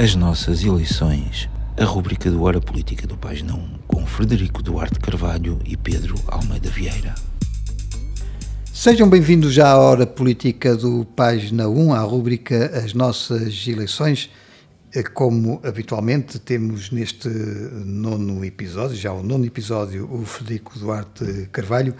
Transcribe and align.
As 0.00 0.14
nossas 0.14 0.62
eleições, 0.62 1.50
a 1.76 1.84
rubrica 1.84 2.30
do 2.30 2.44
Hora 2.44 2.60
Política 2.60 3.04
do 3.04 3.16
Página 3.16 3.52
1, 3.52 3.78
com 3.88 4.06
Frederico 4.06 4.62
Duarte 4.62 5.00
Carvalho 5.00 5.58
e 5.64 5.76
Pedro 5.76 6.14
Almeida 6.28 6.70
Vieira. 6.70 7.16
Sejam 8.72 9.10
bem-vindos 9.10 9.52
já 9.52 9.70
à 9.70 9.76
Hora 9.76 10.06
Política 10.06 10.76
do 10.76 11.04
Página 11.04 11.68
1, 11.68 11.94
à 11.94 12.00
rubrica 12.02 12.66
As 12.78 12.94
Nossas 12.94 13.66
Eleições. 13.66 14.30
Como 15.14 15.60
habitualmente 15.64 16.38
temos 16.38 16.92
neste 16.92 17.28
nono 17.28 18.44
episódio, 18.44 18.96
já 18.96 19.12
o 19.12 19.24
nono 19.24 19.46
episódio, 19.46 20.08
o 20.12 20.24
Frederico 20.24 20.78
Duarte 20.78 21.48
Carvalho, 21.50 21.96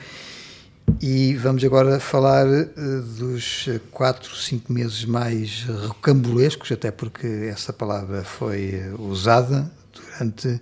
e 1.00 1.34
vamos 1.36 1.62
agora 1.64 2.00
falar 2.00 2.46
uh, 2.46 3.02
dos 3.18 3.68
quatro, 3.90 4.34
cinco 4.34 4.72
meses 4.72 5.04
mais 5.04 5.64
rocambolescos, 5.64 6.72
até 6.72 6.90
porque 6.90 7.26
essa 7.50 7.72
palavra 7.72 8.24
foi 8.24 8.82
usada 8.98 9.70
durante 9.92 10.48
uh, 10.48 10.60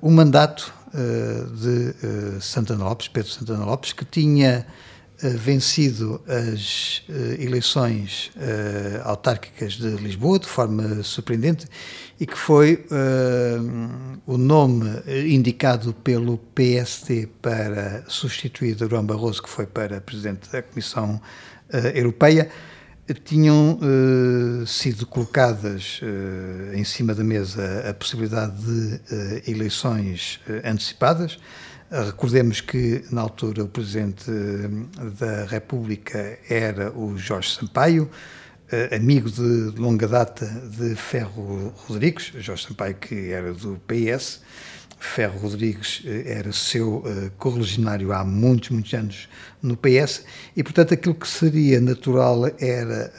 o 0.00 0.10
mandato 0.10 0.72
uh, 0.88 1.50
de 1.56 2.40
Santana 2.40 2.84
Lopes, 2.84 3.08
Pedro 3.08 3.30
Santana 3.30 3.64
Lopes, 3.64 3.92
que 3.92 4.04
tinha 4.04 4.66
vencido 5.22 6.20
as 6.26 7.02
eleições 7.38 8.32
autárquicas 9.04 9.74
de 9.74 9.88
Lisboa 9.96 10.38
de 10.38 10.46
forma 10.46 11.02
surpreendente 11.02 11.66
e 12.18 12.26
que 12.26 12.38
foi 12.38 12.86
uh, 12.90 14.20
o 14.26 14.38
nome 14.38 14.88
indicado 15.26 15.92
pelo 15.92 16.38
PSD 16.38 17.28
para 17.42 18.04
substituir 18.08 18.74
Durão 18.74 19.04
Barroso, 19.04 19.42
que 19.42 19.48
foi 19.48 19.66
para 19.66 20.00
presidente 20.00 20.50
da 20.50 20.62
Comissão 20.62 21.20
uh, 21.72 21.76
Europeia, 21.94 22.48
tinham 23.24 23.78
uh, 23.82 24.66
sido 24.66 25.06
colocadas 25.06 26.00
em 26.72 26.84
cima 26.84 27.14
da 27.14 27.22
mesa 27.22 27.90
a 27.90 27.92
possibilidade 27.92 28.54
de 28.56 29.50
eleições 29.50 30.40
antecipadas. 30.64 31.38
Recordemos 32.02 32.60
que, 32.60 33.04
na 33.12 33.20
altura, 33.20 33.62
o 33.62 33.68
Presidente 33.68 34.28
da 35.16 35.44
República 35.44 36.40
era 36.50 36.90
o 36.90 37.16
Jorge 37.16 37.54
Sampaio, 37.54 38.10
uh, 38.72 38.96
amigo 38.96 39.30
de 39.30 39.78
longa 39.78 40.08
data 40.08 40.44
de 40.44 40.96
Ferro 40.96 41.72
Rodrigues, 41.86 42.32
Jorge 42.40 42.66
Sampaio, 42.66 42.96
que 42.96 43.30
era 43.30 43.52
do 43.52 43.80
PS. 43.86 44.40
Ferro 44.98 45.38
Rodrigues 45.38 46.02
uh, 46.04 46.08
era 46.26 46.52
seu 46.52 47.04
correligionário 47.38 48.12
há 48.12 48.24
muitos, 48.24 48.70
muitos 48.70 48.92
anos 48.92 49.28
no 49.62 49.76
PS, 49.76 50.24
e, 50.56 50.64
portanto, 50.64 50.94
aquilo 50.94 51.14
que 51.14 51.28
seria 51.28 51.80
natural 51.80 52.50
era 52.58 53.12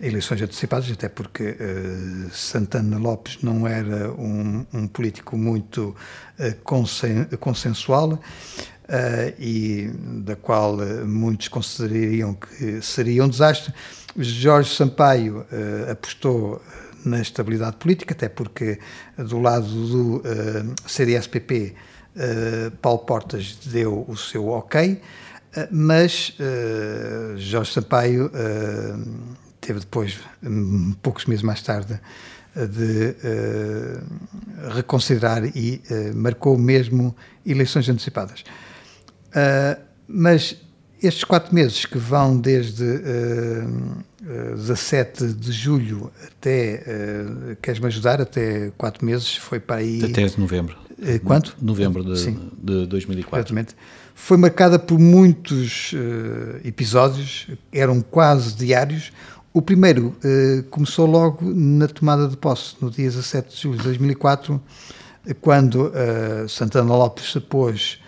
eleições 0.00 0.42
antecipadas, 0.42 0.90
até 0.90 1.08
porque 1.08 1.56
uh, 1.58 2.30
Santana 2.30 2.98
Lopes 2.98 3.38
não 3.42 3.66
era 3.66 4.12
um, 4.12 4.66
um 4.72 4.86
político 4.86 5.36
muito 5.36 5.96
uh, 6.38 6.54
consen 6.62 7.24
consensual 7.40 8.12
uh, 8.12 8.18
e 9.38 9.90
da 10.24 10.36
qual 10.36 10.76
muitos 11.06 11.48
considerariam 11.48 12.34
que 12.34 12.80
seria 12.82 13.24
um 13.24 13.28
desastre. 13.28 13.72
Jorge 14.18 14.74
Sampaio 14.74 15.44
apostou 15.90 16.62
na 17.04 17.20
estabilidade 17.20 17.76
política, 17.76 18.14
até 18.14 18.30
porque 18.30 18.78
do 19.18 19.38
lado 19.38 19.66
do 19.66 20.22
CDS-PP 20.86 21.74
Paulo 22.80 23.00
Portas 23.00 23.58
deu 23.66 24.06
o 24.08 24.16
seu 24.16 24.48
ok, 24.48 25.02
mas 25.70 26.34
Jorge 27.36 27.74
Sampaio 27.74 28.30
teve 29.66 29.80
depois, 29.80 30.18
poucos 31.02 31.26
meses 31.26 31.42
mais 31.42 31.60
tarde, 31.62 32.00
de 32.54 33.14
uh, 33.22 34.74
reconsiderar 34.74 35.44
e 35.44 35.82
uh, 35.90 36.16
marcou 36.16 36.56
mesmo 36.56 37.14
eleições 37.44 37.88
antecipadas. 37.88 38.44
Uh, 39.28 39.78
mas 40.08 40.56
estes 41.02 41.24
quatro 41.24 41.54
meses 41.54 41.84
que 41.84 41.98
vão 41.98 42.38
desde 42.38 42.82
uh, 42.82 44.52
uh, 44.52 44.56
17 44.56 45.34
de 45.34 45.52
julho 45.52 46.10
até, 46.26 46.82
queres-me 47.60 47.86
ajudar, 47.88 48.20
até 48.20 48.72
quatro 48.78 49.04
meses, 49.04 49.36
foi 49.36 49.60
para 49.60 49.76
aí... 49.76 50.02
Até 50.04 50.26
novembro. 50.38 50.76
Uh, 50.98 51.20
quanto? 51.22 51.54
Novembro 51.60 52.02
de, 52.02 52.18
Sim. 52.18 52.50
de 52.56 52.86
2004. 52.86 53.38
Exatamente. 53.40 53.76
Foi 54.14 54.38
marcada 54.38 54.78
por 54.78 54.98
muitos 54.98 55.92
episódios, 56.64 57.48
eram 57.70 58.00
quase 58.00 58.54
diários. 58.54 59.12
O 59.56 59.62
primeiro 59.62 60.14
começou 60.68 61.06
logo 61.06 61.42
na 61.42 61.88
tomada 61.88 62.28
de 62.28 62.36
posse, 62.36 62.76
no 62.78 62.90
dia 62.90 63.08
17 63.08 63.56
de 63.56 63.62
julho 63.62 63.78
de 63.78 63.84
2004, 63.84 64.60
quando 65.40 65.90
Santana 66.46 66.94
Lopes 66.94 67.32
se 67.32 67.40
pôs 67.40 67.98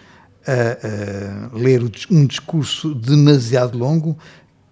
a, 0.46 1.54
a 1.54 1.56
ler 1.56 1.80
um 2.10 2.26
discurso 2.26 2.94
demasiado 2.94 3.78
longo. 3.78 4.18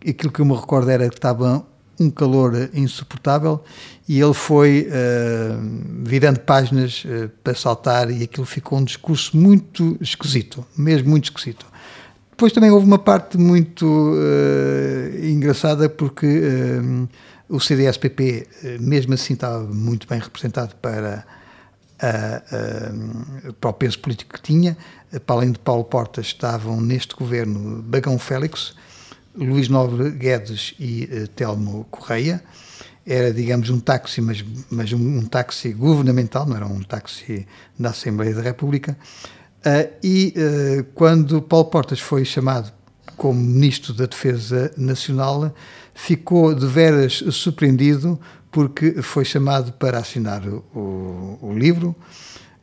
Aquilo 0.06 0.30
que 0.30 0.38
eu 0.38 0.44
me 0.44 0.54
recordo 0.54 0.90
era 0.90 1.08
que 1.08 1.14
estava 1.14 1.66
um 1.98 2.10
calor 2.10 2.68
insuportável 2.74 3.64
e 4.06 4.20
ele 4.20 4.34
foi 4.34 4.86
uh, 4.86 6.04
virando 6.04 6.40
páginas 6.40 7.06
uh, 7.06 7.30
para 7.42 7.54
saltar 7.54 8.10
e 8.10 8.22
aquilo 8.22 8.44
ficou 8.44 8.78
um 8.78 8.84
discurso 8.84 9.34
muito 9.34 9.96
esquisito, 9.98 10.62
mesmo 10.76 11.08
muito 11.08 11.24
esquisito. 11.24 11.64
Depois 12.36 12.52
também 12.52 12.70
houve 12.70 12.84
uma 12.84 12.98
parte 12.98 13.38
muito 13.38 13.86
uh, 13.86 15.26
engraçada 15.26 15.88
porque 15.88 16.42
o 17.48 17.58
CDS-PP 17.58 18.46
mesmo 18.78 19.14
assim 19.14 19.32
estava 19.32 19.64
muito 19.64 20.06
bem 20.06 20.20
representado 20.20 20.74
para 20.76 21.24
para 23.58 23.70
o 23.70 23.72
peso 23.72 23.98
político 24.00 24.34
que 24.34 24.42
tinha. 24.42 24.76
Para 25.24 25.36
além 25.36 25.52
de 25.52 25.58
Paulo 25.58 25.84
Portas, 25.84 26.26
estavam 26.26 26.80
neste 26.80 27.14
governo 27.14 27.82
Bagão 27.82 28.18
Félix, 28.18 28.74
Luís 29.34 29.68
Nobre 29.68 30.10
Guedes 30.10 30.74
e 30.78 31.04
uh, 31.04 31.28
Telmo 31.28 31.86
Correia. 31.90 32.42
Era, 33.06 33.32
digamos, 33.32 33.70
um 33.70 33.78
táxi, 33.78 34.20
mas, 34.20 34.44
mas 34.68 34.92
um, 34.92 35.18
um, 35.18 35.24
táxi 35.24 35.72
governamental, 35.72 36.44
não 36.44 36.56
era 36.56 36.66
um 36.66 36.82
táxi 36.82 37.46
da 37.78 37.90
Assembleia 37.90 38.34
da 38.34 38.42
República. 38.42 38.96
Uh, 39.66 39.92
e 40.00 40.32
uh, 40.36 40.84
quando 40.94 41.42
Paulo 41.42 41.64
Portas 41.64 41.98
foi 41.98 42.24
chamado 42.24 42.72
como 43.16 43.40
Ministro 43.40 43.92
da 43.92 44.06
Defesa 44.06 44.70
Nacional, 44.76 45.52
ficou 45.92 46.54
de 46.54 46.64
veras 46.68 47.24
surpreendido 47.32 48.20
porque 48.52 49.02
foi 49.02 49.24
chamado 49.24 49.72
para 49.72 49.98
assinar 49.98 50.46
o, 50.46 51.38
o 51.42 51.52
livro 51.52 51.96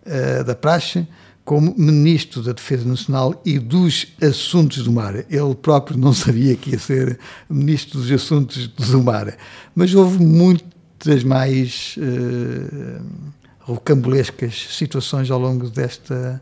uh, 0.06 0.46
da 0.46 0.56
praxe 0.56 1.06
como 1.44 1.76
Ministro 1.78 2.42
da 2.42 2.54
Defesa 2.54 2.88
Nacional 2.88 3.42
e 3.44 3.60
dos 3.60 4.08
Assuntos 4.22 4.82
do 4.82 4.94
Mar. 4.94 5.14
Ele 5.30 5.56
próprio 5.62 5.98
não 5.98 6.14
sabia 6.14 6.56
que 6.56 6.70
ia 6.70 6.80
ser 6.80 7.20
Ministro 7.50 8.00
dos 8.00 8.10
Assuntos 8.10 8.68
do 8.68 9.04
Mar, 9.04 9.36
mas 9.76 9.94
houve 9.94 10.24
muitas 10.24 11.22
mais 11.26 11.98
uh, 11.98 13.04
rocambolescas 13.60 14.68
situações 14.72 15.30
ao 15.30 15.38
longo 15.38 15.70
desta 15.70 16.42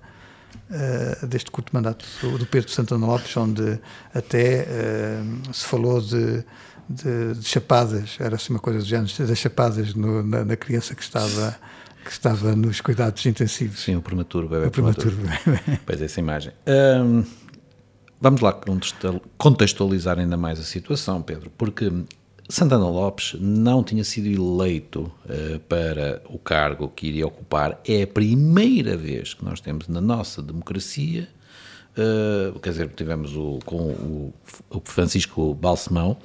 uh, 0.72 1.28
deste 1.28 1.52
curto 1.52 1.74
mandato 1.74 2.06
do, 2.22 2.38
do 2.40 2.46
Pedro 2.46 2.72
Santana 2.72 3.06
Lopes, 3.06 3.36
onde 3.38 3.80
até 4.14 4.66
uh, 4.68 5.54
se 5.54 5.66
falou 5.66 6.02
de 6.02 6.44
de, 6.92 7.36
de 7.36 7.46
chapadas, 7.46 8.18
era 8.20 8.36
assim 8.36 8.54
uma 8.54 8.60
coisa 8.60 8.80
do 8.80 8.86
género, 8.86 9.12
das 9.26 9.38
chapadas 9.38 9.94
no, 9.94 10.24
na, 10.24 10.44
na, 10.44 10.56
criança 10.56 10.94
que 10.94 11.02
estava, 11.02 11.56
que 12.04 12.12
estava 12.12 12.56
nos 12.56 12.82
cuidados 12.82 13.26
intensivos. 13.26 13.80
Sim, 13.80 13.96
o 13.96 14.02
prematuro, 14.02 14.48
bebê. 14.48 14.68
O 14.68 14.72
prematuro, 14.72 15.16
bebê. 15.16 15.80
Pois 15.86 16.02
é, 16.02 16.06
essa 16.06 16.20
imagem. 16.20 16.54
Um, 16.68 17.24
vamos 18.20 18.42
lá 18.42 18.60
contextualizar 19.38 20.20
ainda 20.20 20.38
mais 20.38 20.60
a 20.60 20.64
situação, 20.64 21.22
Pedro, 21.22 21.52
porque 21.58 21.92
Santana 22.52 22.88
Lopes 22.88 23.36
não 23.40 23.84
tinha 23.84 24.04
sido 24.04 24.28
eleito 24.28 25.12
uh, 25.26 25.60
para 25.68 26.22
o 26.30 26.38
cargo 26.38 26.92
que 26.96 27.08
iria 27.08 27.26
ocupar. 27.26 27.80
É 27.88 28.04
a 28.04 28.08
primeira 28.08 28.98
vez 28.98 29.34
que 29.34 29.44
nós 29.44 29.60
temos 29.60 29.88
na 29.88 30.02
nossa 30.02 30.42
democracia 30.42 31.28
Uh, 31.92 32.58
quer 32.60 32.70
dizer, 32.70 32.90
tivemos 32.96 33.36
o, 33.36 33.60
com 33.66 33.76
o, 33.76 34.34
o 34.70 34.82
Francisco 34.86 35.54
Balsemão, 35.54 36.16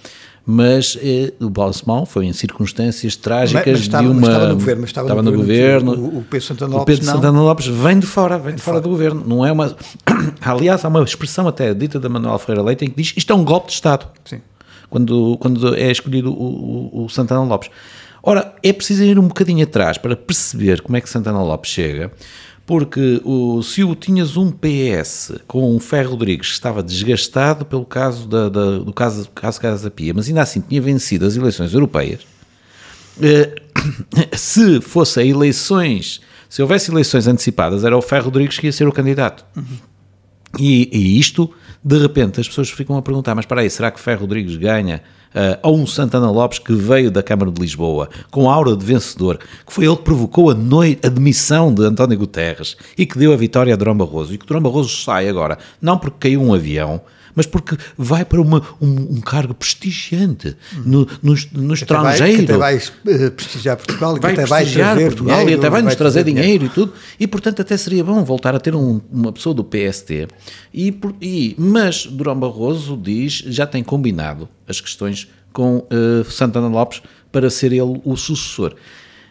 mas 0.46 0.96
eh, 1.02 1.32
o 1.40 1.50
Balsemão 1.50 2.06
foi 2.06 2.26
em 2.26 2.32
circunstâncias 2.32 3.17
trágicas 3.17 3.64
mas, 3.67 3.72
mas 3.72 3.81
estava, 3.81 4.05
de 4.05 4.11
uma... 4.11 4.29
estava 4.29 4.46
no 4.46 4.55
governo. 4.55 4.81
Mas 4.82 4.90
estava, 4.90 5.06
estava 5.08 5.22
no, 5.22 5.31
no 5.32 5.37
governo. 5.38 5.93
O, 5.93 6.19
o, 6.19 6.22
Pedro 6.22 6.46
Santana 6.46 6.70
Lopes, 6.76 6.82
o 6.82 6.87
Pedro 6.87 7.05
Santana 7.05 7.40
Lopes 7.40 7.67
vem 7.67 7.99
de 7.99 8.06
fora, 8.06 8.38
vem 8.38 8.55
de 8.55 8.62
fora, 8.62 8.76
fora, 8.76 8.81
do 8.81 8.88
governo. 8.88 9.25
Não 9.26 9.44
é 9.44 9.50
uma... 9.50 9.76
Aliás, 10.40 10.84
há 10.84 10.88
uma 10.88 11.02
expressão 11.02 11.49
até 11.49 11.75
dita 11.75 11.99
da 11.99 12.08
Manuel 12.08 12.38
Ferreira 12.38 12.62
Leite 12.62 12.84
em 12.84 12.88
que 12.88 13.02
diz 13.02 13.12
isto 13.17 13.32
é 13.32 13.34
um 13.34 13.44
golpe 13.44 13.67
de 13.67 13.72
Estado. 13.72 14.06
Sim. 14.25 14.40
Quando, 14.88 15.37
quando 15.38 15.75
é 15.75 15.91
escolhido 15.91 16.31
o, 16.33 16.91
o, 16.93 17.05
o 17.05 17.09
Santana 17.09 17.43
Lopes. 17.43 17.71
Ora, 18.23 18.55
é 18.62 18.73
preciso 18.73 19.05
ir 19.05 19.19
um 19.19 19.29
bocadinho 19.29 19.62
atrás 19.65 19.99
para 19.99 20.17
perceber 20.17 20.81
como 20.81 20.97
é 20.97 21.00
que 21.00 21.09
Santana 21.09 21.43
Lopes 21.43 21.71
chega 21.71 22.11
porque 22.67 23.23
o, 23.25 23.62
se 23.62 23.85
o 23.85 23.94
tinhas 23.94 24.37
um 24.37 24.50
PS 24.50 25.33
com 25.47 25.75
um 25.75 25.79
Ferro 25.79 26.11
Rodrigues 26.11 26.49
que 26.49 26.55
estava 26.55 26.83
desgastado 26.83 27.65
pelo 27.65 27.85
caso 27.85 28.27
da, 28.27 28.49
da, 28.49 28.79
do 28.79 28.93
caso, 28.93 29.31
caso 29.33 29.61
Casa 29.61 29.88
Pia, 29.88 30.12
mas 30.12 30.27
ainda 30.27 30.43
assim 30.43 30.61
tinha 30.61 30.83
vencido 30.83 31.25
as 31.25 31.37
eleições 31.37 31.73
europeias, 31.73 32.27
se 34.35 34.81
fosse 34.81 35.23
eleições, 35.23 36.21
se 36.49 36.61
houvesse 36.61 36.91
eleições 36.91 37.29
antecipadas, 37.29 37.85
era 37.85 37.97
o 37.97 38.03
Ferro 38.03 38.27
Rodrigues 38.27 38.59
que 38.59 38.67
ia 38.67 38.73
ser 38.73 38.89
o 38.89 38.93
candidato. 38.93 39.47
Uhum. 39.56 39.79
E, 40.59 40.89
e, 40.93 41.19
isto, 41.21 41.53
de 41.87 41.99
repente, 41.99 42.41
as 42.41 42.49
pessoas 42.49 42.69
ficam 42.69 42.97
a 42.97 43.03
perguntar: 43.03 43.37
mas 43.37 43.47
para 43.47 43.61
aí, 43.61 43.71
será 43.71 43.93
que 43.93 44.00
Ferro 44.00 44.23
Rodrigues 44.23 44.56
ganha 44.56 45.00
uh, 45.33 45.61
a 45.62 45.71
um 45.71 45.87
Santana 45.87 46.29
Lopes 46.29 46.59
que 46.59 46.73
veio 46.73 47.12
da 47.12 47.23
Câmara 47.23 47.53
de 47.53 47.61
Lisboa 47.61 48.09
com 48.29 48.50
aura 48.50 48.77
de 48.77 48.85
vencedor, 48.85 49.38
que 49.65 49.73
foi 49.73 49.87
ele 49.87 49.94
que 49.94 50.03
provocou 50.03 50.50
a, 50.50 50.55
noite, 50.55 51.06
a 51.06 51.09
demissão 51.09 51.73
de 51.73 51.85
António 51.85 52.19
Guterres 52.19 52.77
e 52.99 53.06
que 53.06 53.17
deu 53.17 53.33
a 53.33 53.37
vitória 53.37 53.73
a 53.73 53.77
Durão 53.77 53.97
Barroso? 53.97 54.35
E 54.35 54.38
que 54.38 54.44
Durão 54.44 54.61
Barroso 54.61 54.88
sai 54.88 55.29
agora, 55.29 55.59
não 55.81 55.97
porque 55.97 56.29
caiu 56.29 56.43
um 56.43 56.53
avião, 56.53 57.00
mas 57.37 57.44
porque 57.44 57.77
vai 57.97 58.25
para 58.25 58.41
uma, 58.41 58.62
um, 58.81 59.17
um 59.17 59.21
cargo 59.21 59.55
prestigiante 59.55 60.56
no, 60.85 61.06
no, 61.23 61.35
no 61.53 61.75
estrangeiro. 61.75 62.59
Vai, 62.59 62.79
que 62.79 62.85
até 62.85 63.11
vai 63.11 63.15
eh, 63.15 63.31
prestigiar 63.31 63.77
Portugal, 63.77 64.19
vai 64.19 64.33
até 64.33 64.47
prestigiar 64.47 64.94
vai 64.97 65.05
Portugal 65.05 65.38
dinheiro, 65.41 65.50
e 65.50 65.55
até 65.61 65.71
vai 65.71 65.83
nos 65.83 65.94
trazer 65.94 66.25
dinheiro, 66.25 66.47
dinheiro, 66.47 66.65
e 66.65 66.69
tudo. 66.71 66.94
E 67.21 67.27
portanto 67.27 67.61
até 67.61 67.77
seria 67.77 68.03
bom 68.03 68.25
voltar 68.25 68.55
a 68.55 68.59
ter 68.59 68.75
um, 68.75 69.00
uma 69.12 69.31
pessoa 69.31 69.55
do 69.55 69.62
PST. 69.62 70.27
E, 70.73 70.99
e, 71.21 71.55
mas 71.59 72.06
Durão 72.06 72.41
Barroso 72.41 72.97
diz, 72.97 73.44
já 73.47 73.67
tem 73.67 73.85
combinado 73.85 74.49
as 74.67 74.81
questões 74.81 75.29
com 75.53 75.79
uh, 75.79 76.25
Santana 76.31 76.69
Lopes 76.69 77.03
para 77.31 77.50
ser 77.50 77.73
ele 77.73 78.00
o 78.03 78.17
sucessor. 78.17 78.75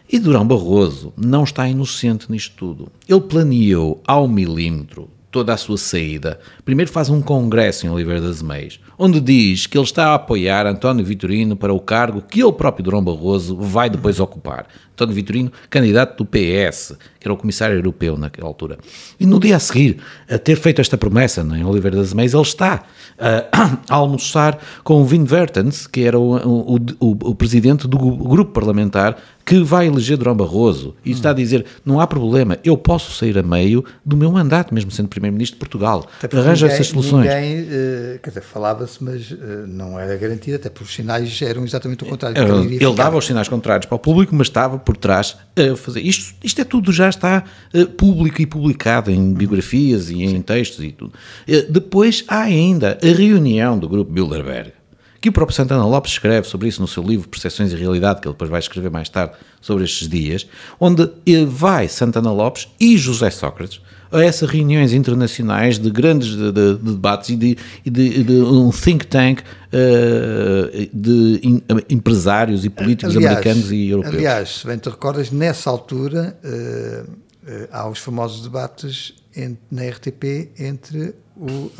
E 0.08 0.20
Durão 0.20 0.46
Barroso 0.46 1.12
não 1.16 1.42
está 1.42 1.68
inocente 1.68 2.30
nisto 2.30 2.54
tudo. 2.56 2.92
Ele 3.08 3.20
planeou 3.20 4.00
ao 4.06 4.28
milímetro 4.28 5.10
toda 5.36 5.52
a 5.52 5.56
sua 5.58 5.76
saída, 5.76 6.40
primeiro 6.64 6.90
faz 6.90 7.10
um 7.10 7.20
congresso 7.20 7.84
em 7.84 7.90
Oliveira 7.90 8.22
das 8.22 8.40
Meias, 8.40 8.80
onde 8.98 9.20
diz 9.20 9.66
que 9.66 9.76
ele 9.76 9.84
está 9.84 10.12
a 10.12 10.14
apoiar 10.14 10.66
António 10.66 11.04
Vitorino 11.04 11.54
para 11.54 11.74
o 11.74 11.78
cargo 11.78 12.22
que 12.22 12.42
ele 12.42 12.54
próprio, 12.54 12.82
Durão 12.82 13.04
Barroso, 13.04 13.54
vai 13.54 13.90
depois 13.90 14.18
ocupar. 14.18 14.66
António 14.94 15.14
Vitorino, 15.14 15.52
candidato 15.68 16.16
do 16.16 16.24
PS, 16.24 16.96
que 17.20 17.28
era 17.28 17.34
o 17.34 17.36
comissário 17.36 17.76
europeu 17.76 18.16
naquela 18.16 18.48
altura. 18.48 18.78
E 19.20 19.26
no 19.26 19.38
dia 19.38 19.56
a 19.56 19.60
seguir, 19.60 19.98
a 20.26 20.38
ter 20.38 20.56
feito 20.56 20.80
esta 20.80 20.96
promessa 20.96 21.42
em 21.42 21.66
Oliveira 21.66 21.98
das 21.98 22.14
Meias, 22.14 22.32
ele 22.32 22.42
está 22.42 22.84
a, 23.18 23.82
a 23.90 23.94
almoçar 23.94 24.58
com 24.82 25.02
o 25.02 25.04
Vin 25.04 25.24
Vertens, 25.24 25.86
que 25.86 26.00
era 26.00 26.18
o, 26.18 26.36
o, 26.36 26.76
o, 26.98 27.10
o 27.30 27.34
presidente 27.34 27.86
do 27.86 27.98
grupo 27.98 28.52
parlamentar 28.52 29.18
que 29.46 29.62
vai 29.62 29.86
eleger 29.86 30.18
Durão 30.18 30.36
Barroso 30.36 30.96
e 31.04 31.12
está 31.12 31.30
a 31.30 31.32
dizer: 31.32 31.64
não 31.84 32.00
há 32.00 32.06
problema, 32.06 32.58
eu 32.64 32.76
posso 32.76 33.12
sair 33.12 33.38
a 33.38 33.42
meio 33.44 33.84
do 34.04 34.16
meu 34.16 34.32
mandato, 34.32 34.74
mesmo 34.74 34.90
sendo 34.90 35.08
Primeiro-Ministro 35.08 35.54
de 35.54 35.60
Portugal. 35.60 36.04
Arranja 36.32 36.66
essas 36.66 36.88
soluções. 36.88 37.28
Ninguém, 37.28 37.62
uh, 37.62 38.18
quer 38.20 38.30
dizer, 38.30 38.40
falava-se, 38.40 39.02
mas 39.02 39.30
uh, 39.30 39.36
não 39.68 39.98
era 40.00 40.16
garantido, 40.16 40.56
até 40.56 40.68
porque 40.68 40.84
os 40.84 40.94
sinais 40.94 41.40
eram 41.40 41.62
exatamente 41.64 42.02
o 42.02 42.06
contrário. 42.06 42.36
Ele, 42.36 42.74
ele 42.74 42.94
dava 42.94 43.16
os 43.16 43.24
sinais 43.24 43.48
contrários 43.48 43.86
para 43.86 43.94
o 43.94 43.98
público, 44.00 44.34
mas 44.34 44.48
estava 44.48 44.78
por 44.78 44.96
trás 44.96 45.36
a 45.56 45.76
fazer. 45.76 46.00
Isto, 46.00 46.34
isto 46.42 46.60
é 46.60 46.64
tudo, 46.64 46.92
já 46.92 47.08
está 47.08 47.44
uh, 47.72 47.86
público 47.86 48.42
e 48.42 48.46
publicado 48.46 49.12
em 49.12 49.32
biografias 49.32 50.10
e 50.10 50.24
em 50.24 50.42
textos 50.42 50.84
e 50.84 50.90
tudo. 50.90 51.12
depois 51.70 52.24
há 52.26 52.40
ainda 52.40 52.98
a 53.00 53.06
reunião 53.06 53.78
do 53.78 53.88
grupo 53.88 54.10
Bilderberg 54.10 54.72
que 55.26 55.30
o 55.30 55.32
próprio 55.32 55.56
Santana 55.56 55.84
Lopes 55.84 56.12
escreve 56.12 56.46
sobre 56.46 56.68
isso 56.68 56.80
no 56.80 56.86
seu 56.86 57.02
livro 57.02 57.28
Percepções 57.28 57.72
e 57.72 57.76
Realidade, 57.76 58.20
que 58.20 58.28
ele 58.28 58.34
depois 58.34 58.48
vai 58.48 58.60
escrever 58.60 58.90
mais 58.90 59.08
tarde 59.08 59.34
sobre 59.60 59.82
estes 59.82 60.08
dias, 60.08 60.46
onde 60.78 61.10
vai 61.48 61.88
Santana 61.88 62.30
Lopes 62.30 62.68
e 62.78 62.96
José 62.96 63.28
Sócrates 63.30 63.80
a 64.12 64.22
essas 64.22 64.48
reuniões 64.48 64.92
internacionais 64.92 65.80
de 65.80 65.90
grandes 65.90 66.28
de, 66.28 66.52
de, 66.52 66.74
de 66.76 66.92
debates 66.92 67.30
e 67.30 67.36
de, 67.36 67.56
de, 68.22 68.32
um 68.34 68.70
think 68.70 69.04
tank 69.04 69.40
uh, 69.40 70.88
de 70.94 71.40
in, 71.42 71.60
empresários 71.90 72.64
e 72.64 72.70
políticos 72.70 73.16
aliás, 73.16 73.32
americanos 73.32 73.72
e 73.72 73.88
europeus. 73.88 74.14
Aliás, 74.14 74.48
se 74.60 74.66
bem 74.68 74.78
te 74.78 74.88
recordas, 74.88 75.32
nessa 75.32 75.68
altura 75.68 76.38
uh, 76.44 77.10
uh, 77.10 77.68
há 77.72 77.88
os 77.88 77.98
famosos 77.98 78.42
debates 78.42 79.12
na 79.72 79.82
RTP 79.88 80.52
entre 80.56 81.16
o 81.38 81.50
uh, 81.50 81.72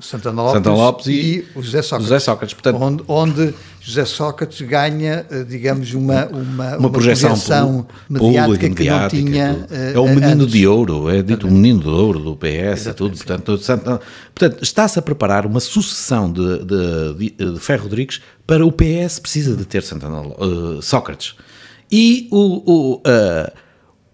Santana 0.00 0.42
Lopes, 0.42 0.56
Santana 0.58 0.76
Lopes 0.76 1.06
e, 1.06 1.12
e, 1.12 1.46
o 1.54 1.62
José 1.62 1.80
Sócrates, 1.80 2.08
José 2.08 2.18
Sócrates 2.18 2.54
portanto, 2.54 2.82
onde, 2.82 3.04
onde, 3.06 3.54
José 3.80 4.04
Sócrates 4.04 4.60
ganha, 4.62 5.24
uh, 5.30 5.44
digamos, 5.44 5.94
uma, 5.94 6.26
uma, 6.26 6.76
uma, 6.78 6.90
projeção, 6.90 7.30
projeção 7.30 7.86
mediática, 8.10 8.70
que 8.70 8.90
não 8.90 9.08
tinha. 9.08 9.66
Uh, 9.70 9.96
é 9.96 9.98
o 10.00 10.08
menino 10.08 10.42
antes. 10.42 10.52
de 10.52 10.66
ouro, 10.66 11.08
é 11.08 11.22
dito 11.22 11.46
o 11.46 11.50
menino 11.52 11.80
de 11.80 11.88
ouro 11.88 12.18
do 12.18 12.36
PS 12.36 12.86
e 12.86 12.94
tudo. 12.94 13.16
Portanto, 13.16 13.56
Santana, 13.58 14.00
portanto 14.34 14.62
está-se 14.62 14.98
a 14.98 15.02
preparar 15.02 15.46
uma 15.46 15.60
sucessão 15.60 16.32
de, 16.32 16.64
de, 16.64 17.14
de, 17.36 17.52
de 17.52 17.60
Ferro 17.60 17.84
Rodrigues 17.84 18.20
para 18.44 18.66
o 18.66 18.72
PS 18.72 19.20
precisa 19.20 19.56
de 19.56 19.64
ter 19.64 19.84
Santana, 19.84 20.20
Sócrates. 20.82 21.36
E 21.92 22.26
o, 22.32 22.96
o 22.96 23.02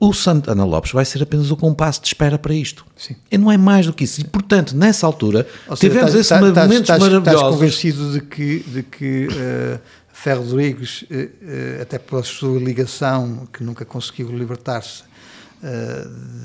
o 0.00 0.14
Santana 0.14 0.64
Lopes 0.64 0.92
vai 0.92 1.04
ser 1.04 1.22
apenas 1.22 1.50
o 1.50 1.56
compasso 1.56 2.00
de 2.00 2.06
espera 2.08 2.38
para 2.38 2.54
isto. 2.54 2.86
Sim. 2.96 3.14
E 3.30 3.36
não 3.36 3.52
é 3.52 3.58
mais 3.58 3.84
do 3.84 3.92
que 3.92 4.04
isso. 4.04 4.22
E, 4.22 4.24
portanto, 4.24 4.74
nessa 4.74 5.06
altura, 5.06 5.46
tivemos 5.76 6.14
esses 6.14 6.28
tá, 6.28 6.40
momentos 6.40 6.80
estás, 6.80 6.98
maravilhosos. 6.98 7.26
Estás 7.26 7.54
convencido 7.54 8.12
de 8.12 8.20
que, 8.22 8.60
de 8.60 8.82
que 8.82 9.28
uh, 9.28 9.78
Ferro 10.10 10.42
Rodrigues, 10.42 11.02
uh, 11.02 11.14
uh, 11.14 11.82
até 11.82 11.98
pela 11.98 12.22
sua 12.22 12.58
ligação, 12.58 13.46
que 13.52 13.62
nunca 13.62 13.84
conseguiu 13.84 14.30
libertar-se, 14.30 15.02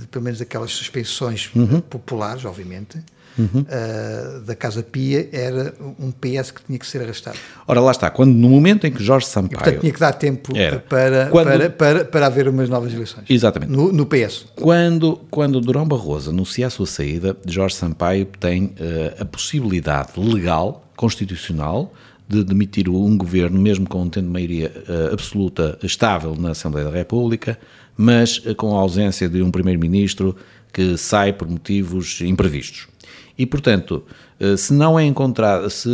de, 0.01 0.07
pelo 0.07 0.25
menos 0.25 0.41
aquelas 0.41 0.71
suspeições 0.71 1.49
uhum. 1.55 1.79
populares, 1.79 2.43
obviamente, 2.43 3.01
uhum. 3.37 3.61
uh, 3.61 4.41
da 4.41 4.55
Casa 4.55 4.83
Pia 4.83 5.29
era 5.31 5.73
um 5.99 6.11
PS 6.11 6.51
que 6.51 6.63
tinha 6.65 6.79
que 6.79 6.87
ser 6.87 7.01
arrastado. 7.01 7.37
Ora, 7.67 7.79
lá 7.79 7.91
está, 7.91 8.09
quando 8.09 8.33
no 8.33 8.49
momento 8.49 8.87
em 8.87 8.91
que 8.91 9.03
Jorge 9.03 9.27
Sampaio... 9.27 9.53
E, 9.53 9.55
portanto, 9.55 9.79
tinha 9.81 9.93
que 9.93 9.99
dar 9.99 10.13
tempo 10.13 10.53
para, 10.87 11.27
quando... 11.27 11.47
para, 11.47 11.69
para, 11.69 12.05
para 12.05 12.25
haver 12.25 12.47
umas 12.47 12.69
novas 12.69 12.93
eleições. 12.93 13.25
Exatamente. 13.29 13.71
No, 13.71 13.91
no 13.91 14.05
PS. 14.05 14.45
Quando, 14.55 15.19
quando 15.29 15.59
Durão 15.61 15.87
Barroso 15.87 16.31
anuncia 16.31 16.67
a 16.67 16.69
sua 16.69 16.85
saída, 16.85 17.35
Jorge 17.45 17.75
Sampaio 17.75 18.25
tem 18.39 18.65
uh, 18.65 19.21
a 19.21 19.25
possibilidade 19.25 20.11
legal, 20.17 20.85
constitucional, 20.95 21.93
de 22.27 22.43
demitir 22.43 22.89
um 22.89 23.17
governo, 23.17 23.59
mesmo 23.59 23.87
com 23.87 24.07
tendo 24.09 24.29
maioria 24.29 24.71
uh, 24.87 25.13
absoluta 25.13 25.77
estável 25.83 26.35
na 26.35 26.51
Assembleia 26.51 26.89
da 26.89 26.97
República, 26.97 27.57
mas 27.95 28.37
uh, 28.39 28.55
com 28.55 28.75
a 28.75 28.79
ausência 28.79 29.29
de 29.29 29.41
um 29.41 29.51
primeiro-ministro 29.51 30.35
que 30.73 30.97
sai 30.97 31.31
por 31.31 31.47
motivos 31.47 32.19
imprevistos. 32.21 32.87
E, 33.37 33.45
portanto, 33.45 34.03
eh, 34.39 34.57
se 34.57 34.73
não 34.73 34.99
é 34.99 35.05
encontrado, 35.05 35.69
se 35.69 35.89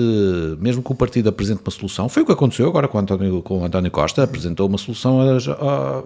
mesmo 0.59 0.81
que 0.81 0.91
o 0.91 0.95
partido 0.95 1.29
apresente 1.29 1.61
uma 1.63 1.71
solução, 1.71 2.09
foi 2.09 2.23
o 2.23 2.25
que 2.25 2.31
aconteceu 2.31 2.67
agora 2.67 2.87
com 2.87 2.97
o 2.97 3.01
António, 3.01 3.41
com 3.41 3.59
o 3.59 3.65
António 3.65 3.91
Costa, 3.91 4.23
apresentou 4.23 4.67
uma 4.67 4.77
solução 4.77 5.21
a, 5.21 5.37
a, 5.37 6.03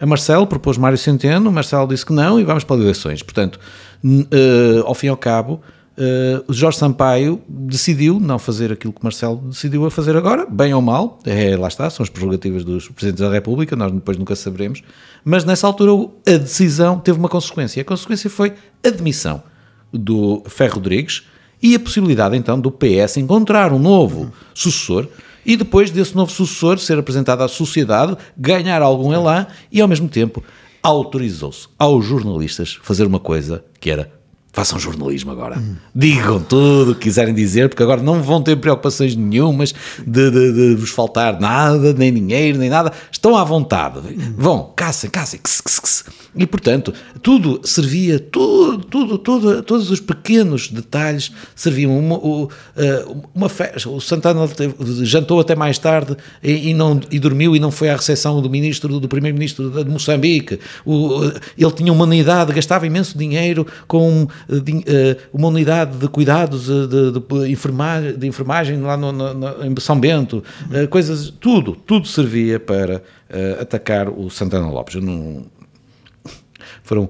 a 0.00 0.06
Marcelo, 0.06 0.46
propôs 0.46 0.78
Mário 0.78 0.98
Centeno, 0.98 1.50
Marcelo 1.50 1.88
disse 1.88 2.04
que 2.04 2.12
não 2.12 2.38
e 2.40 2.44
vamos 2.44 2.64
para 2.64 2.80
eleições. 2.80 3.22
Portanto, 3.22 3.58
uh, 4.04 4.86
ao 4.86 4.94
fim 4.94 5.06
e 5.06 5.10
ao 5.10 5.16
cabo, 5.16 5.60
uh, 5.96 6.52
Jorge 6.52 6.78
Sampaio 6.78 7.40
decidiu 7.48 8.20
não 8.20 8.38
fazer 8.38 8.70
aquilo 8.72 8.92
que 8.92 9.02
Marcelo 9.02 9.36
decidiu 9.36 9.86
a 9.86 9.90
fazer 9.90 10.16
agora, 10.16 10.46
bem 10.46 10.72
ou 10.72 10.82
mal, 10.82 11.18
é, 11.24 11.56
lá 11.56 11.68
está, 11.68 11.88
são 11.88 12.02
as 12.02 12.10
prerrogativas 12.10 12.64
dos 12.64 12.88
Presidentes 12.88 13.20
da 13.20 13.30
República, 13.30 13.76
nós 13.76 13.92
depois 13.92 14.18
nunca 14.18 14.36
saberemos, 14.36 14.82
mas 15.24 15.44
nessa 15.44 15.66
altura 15.66 16.10
a 16.26 16.36
decisão 16.36 16.98
teve 16.98 17.18
uma 17.18 17.28
consequência, 17.28 17.80
a 17.80 17.84
consequência 17.84 18.28
foi 18.28 18.52
a 18.84 18.90
demissão 18.90 19.42
do 19.92 20.42
Ferro 20.46 20.76
Rodrigues 20.76 21.24
e 21.62 21.74
a 21.74 21.80
possibilidade 21.80 22.36
então 22.36 22.60
do 22.60 22.70
PS 22.70 23.16
encontrar 23.16 23.72
um 23.72 23.78
novo 23.78 24.32
sucessor 24.54 25.08
e 25.44 25.56
depois 25.56 25.90
desse 25.90 26.14
novo 26.14 26.30
sucessor 26.30 26.78
ser 26.78 26.98
apresentado 26.98 27.42
à 27.42 27.48
sociedade, 27.48 28.16
ganhar 28.36 28.82
algum 28.82 29.12
elan 29.12 29.46
e 29.72 29.80
ao 29.80 29.88
mesmo 29.88 30.08
tempo 30.08 30.42
autorizou-se 30.82 31.68
aos 31.78 32.04
jornalistas 32.04 32.78
fazer 32.82 33.06
uma 33.06 33.18
coisa 33.18 33.64
que 33.80 33.90
era 33.90 34.17
Façam 34.58 34.76
jornalismo 34.76 35.30
agora. 35.30 35.56
Hum. 35.56 35.76
Digam 35.94 36.40
tudo 36.40 36.90
o 36.90 36.94
que 36.96 37.02
quiserem 37.02 37.32
dizer, 37.32 37.68
porque 37.68 37.80
agora 37.80 38.02
não 38.02 38.20
vão 38.20 38.42
ter 38.42 38.56
preocupações 38.56 39.14
nenhumas 39.14 39.72
de, 40.04 40.30
de, 40.32 40.52
de 40.52 40.74
vos 40.74 40.90
faltar 40.90 41.38
nada, 41.40 41.92
nem 41.92 42.12
dinheiro, 42.12 42.58
nem 42.58 42.68
nada. 42.68 42.92
Estão 43.08 43.36
à 43.36 43.44
vontade. 43.44 44.00
Hum. 44.00 44.34
Vão, 44.36 44.72
caçem, 44.74 45.08
caçem. 45.10 45.38
E, 46.34 46.44
portanto, 46.44 46.92
tudo 47.22 47.60
servia, 47.62 48.18
tudo, 48.18 48.78
tudo, 48.78 49.18
tudo, 49.18 49.62
todos 49.62 49.92
os 49.92 50.00
pequenos 50.00 50.68
detalhes 50.68 51.30
serviam. 51.54 51.96
Uma, 51.96 52.48
eh, 52.76 53.06
uma 53.32 53.48
festa. 53.48 53.88
O 53.88 54.00
Santana 54.00 54.40
jantou 55.02 55.38
até 55.38 55.54
mais 55.54 55.78
tarde 55.78 56.16
e, 56.42 56.70
e, 56.70 56.74
não, 56.74 57.00
e 57.12 57.20
dormiu 57.20 57.54
e 57.54 57.60
não 57.60 57.70
foi 57.70 57.90
à 57.90 57.96
recepção 57.96 58.42
do 58.42 58.50
ministro, 58.50 58.98
do 58.98 59.08
primeiro-ministro 59.08 59.84
de 59.84 59.90
Moçambique. 59.90 60.58
O, 60.84 61.22
ele 61.56 61.72
tinha 61.72 61.92
uma 61.92 62.04
unidade, 62.04 62.52
gastava 62.52 62.86
imenso 62.86 63.16
dinheiro 63.16 63.64
com 63.86 64.26
eh, 64.47 64.47
uma 65.32 65.48
unidade 65.48 65.96
de 65.96 66.08
cuidados 66.08 66.68
eh, 66.68 66.86
de, 66.86 67.12
de, 67.12 67.50
enfermagem, 67.52 68.18
de 68.18 68.26
enfermagem 68.26 68.80
lá 68.80 68.96
no, 68.96 69.12
no, 69.12 69.64
em 69.64 69.74
São 69.80 69.98
Bento, 69.98 70.42
uhum. 70.70 70.86
coisas, 70.86 71.30
tudo, 71.30 71.74
tudo 71.74 72.06
servia 72.06 72.58
para 72.58 73.02
atacar 73.60 74.08
o 74.08 74.30
Santana 74.30 74.68
Lopes. 74.68 74.96
Não, 75.02 75.44
foram 76.82 77.08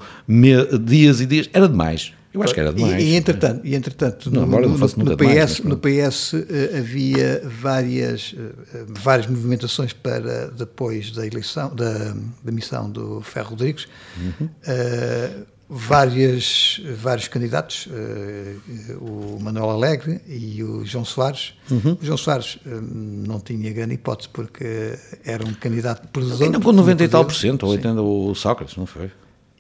dias 0.84 1.20
e 1.20 1.26
dias, 1.26 1.48
era 1.52 1.68
demais. 1.68 2.12
Eu 2.32 2.42
acho 2.42 2.52
que 2.52 2.60
era 2.60 2.72
demais. 2.72 3.02
E, 3.02 3.06
e 3.06 3.14
entretanto, 3.14 3.66
e, 3.66 3.74
entretanto 3.74 4.30
não, 4.30 4.46
no, 4.46 4.60
no, 4.60 4.68
no, 4.68 5.16
PS, 5.16 5.60
no 5.60 5.76
PS 5.78 6.34
uh, 6.34 6.46
havia 6.78 7.42
várias, 7.44 8.32
uh, 8.32 8.54
várias 8.88 9.26
movimentações 9.26 9.92
para 9.92 10.48
depois 10.48 11.10
da 11.10 11.26
eleição, 11.26 11.74
da, 11.74 12.14
da 12.44 12.52
missão 12.52 12.90
do 12.90 13.20
Ferro 13.22 13.50
Rodrigues. 13.50 13.88
Uhum. 14.18 14.46
Uh, 14.46 15.46
várias, 15.68 16.80
vários 16.96 17.28
candidatos, 17.28 17.86
uh, 17.86 19.04
o 19.04 19.38
Manuel 19.40 19.70
Alegre 19.70 20.20
e 20.26 20.62
o 20.64 20.84
João 20.84 21.04
Soares. 21.04 21.54
Uhum. 21.70 21.98
O 22.00 22.04
João 22.04 22.16
Soares 22.16 22.58
uh, 22.64 22.80
não 22.80 23.38
tinha 23.38 23.70
grande 23.72 23.94
hipótese 23.94 24.30
porque 24.30 24.98
era 25.24 25.44
um 25.44 25.52
candidato 25.52 26.08
perdedor. 26.08 26.42
Ainda 26.42 26.60
com 26.60 26.72
90 26.72 27.04
e 27.04 27.08
tal 27.08 27.24
por 27.24 27.34
cento, 27.34 27.64
ou 27.64 27.72
80 27.72 28.00
o 28.00 28.34
Sócrates, 28.34 28.76
não 28.76 28.86
foi? 28.86 29.10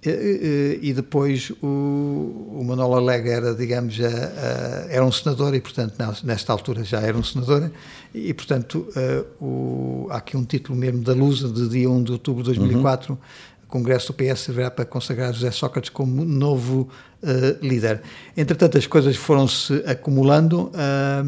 E, 0.00 0.78
e 0.80 0.92
depois 0.94 1.50
o, 1.60 1.66
o 1.66 2.64
Manuel 2.64 2.94
Alegre 2.94 3.30
era, 3.30 3.52
digamos, 3.52 3.98
a, 4.00 4.06
a, 4.06 4.92
era 4.92 5.04
um 5.04 5.10
senador 5.10 5.54
e, 5.54 5.60
portanto, 5.60 5.96
nesta 6.22 6.52
altura 6.52 6.84
já 6.84 7.00
era 7.00 7.18
um 7.18 7.22
senador 7.22 7.70
e, 8.14 8.32
portanto, 8.32 8.86
uh, 8.96 9.44
o, 9.44 10.06
há 10.10 10.18
aqui 10.18 10.36
um 10.36 10.44
título 10.44 10.78
mesmo 10.78 11.02
da 11.02 11.12
Lusa 11.12 11.48
de 11.48 11.68
dia 11.68 11.90
1 11.90 12.04
de 12.04 12.12
outubro 12.12 12.44
de 12.44 12.50
2004 12.50 13.12
uhum 13.12 13.18
Congresso 13.68 14.12
do 14.12 14.14
PS 14.14 14.40
servirá 14.40 14.70
para 14.70 14.84
consagrar 14.84 15.32
José 15.32 15.50
Sócrates 15.50 15.90
como 15.90 16.24
novo 16.24 16.88
uh, 17.22 17.64
líder. 17.64 18.00
Entretanto, 18.36 18.78
as 18.78 18.86
coisas 18.86 19.14
foram-se 19.14 19.74
acumulando 19.86 20.72
uh, 20.72 21.24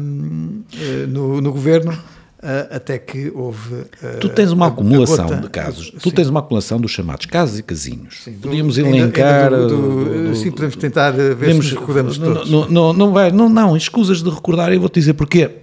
no, 1.07 1.39
no, 1.39 1.51
governo. 1.51 1.93
Uh, 2.41 2.73
até 2.75 2.97
que 2.97 3.31
houve. 3.35 3.83
tu 4.19 4.27
tens 4.27 4.51
uma 4.51 4.65
acumulação 4.65 5.39
de 5.39 5.47
casos. 5.47 5.91
Tu 6.01 6.11
tens 6.11 6.27
uma 6.27 6.39
acumulação 6.39 6.81
dos 6.81 6.89
chamados 6.89 7.27
casos 7.27 7.59
e 7.59 7.63
casinhos. 7.63 8.23
Sim, 8.23 8.33
podíamos 8.33 8.77
do, 8.77 8.87
elencar. 8.87 9.53
Ainda, 9.53 9.67
do, 9.67 10.29
do, 10.29 10.35
sim, 10.35 10.49
podemos 10.49 10.75
tentar 10.75 11.11
ver 11.11 11.35
podemos, 11.35 11.67
se 11.67 11.73
nos 11.73 11.79
recordamos 11.79 12.17
todos. 12.17 12.49
Não, 12.49 12.67
não, 12.67 12.93
não, 12.93 13.13
vai, 13.13 13.31
não, 13.31 13.47
não, 13.47 13.77
escusas 13.77 14.23
de 14.23 14.29
recordar, 14.31 14.73
eu 14.73 14.79
vou-te 14.79 14.99
dizer 14.99 15.13
porquê. 15.13 15.51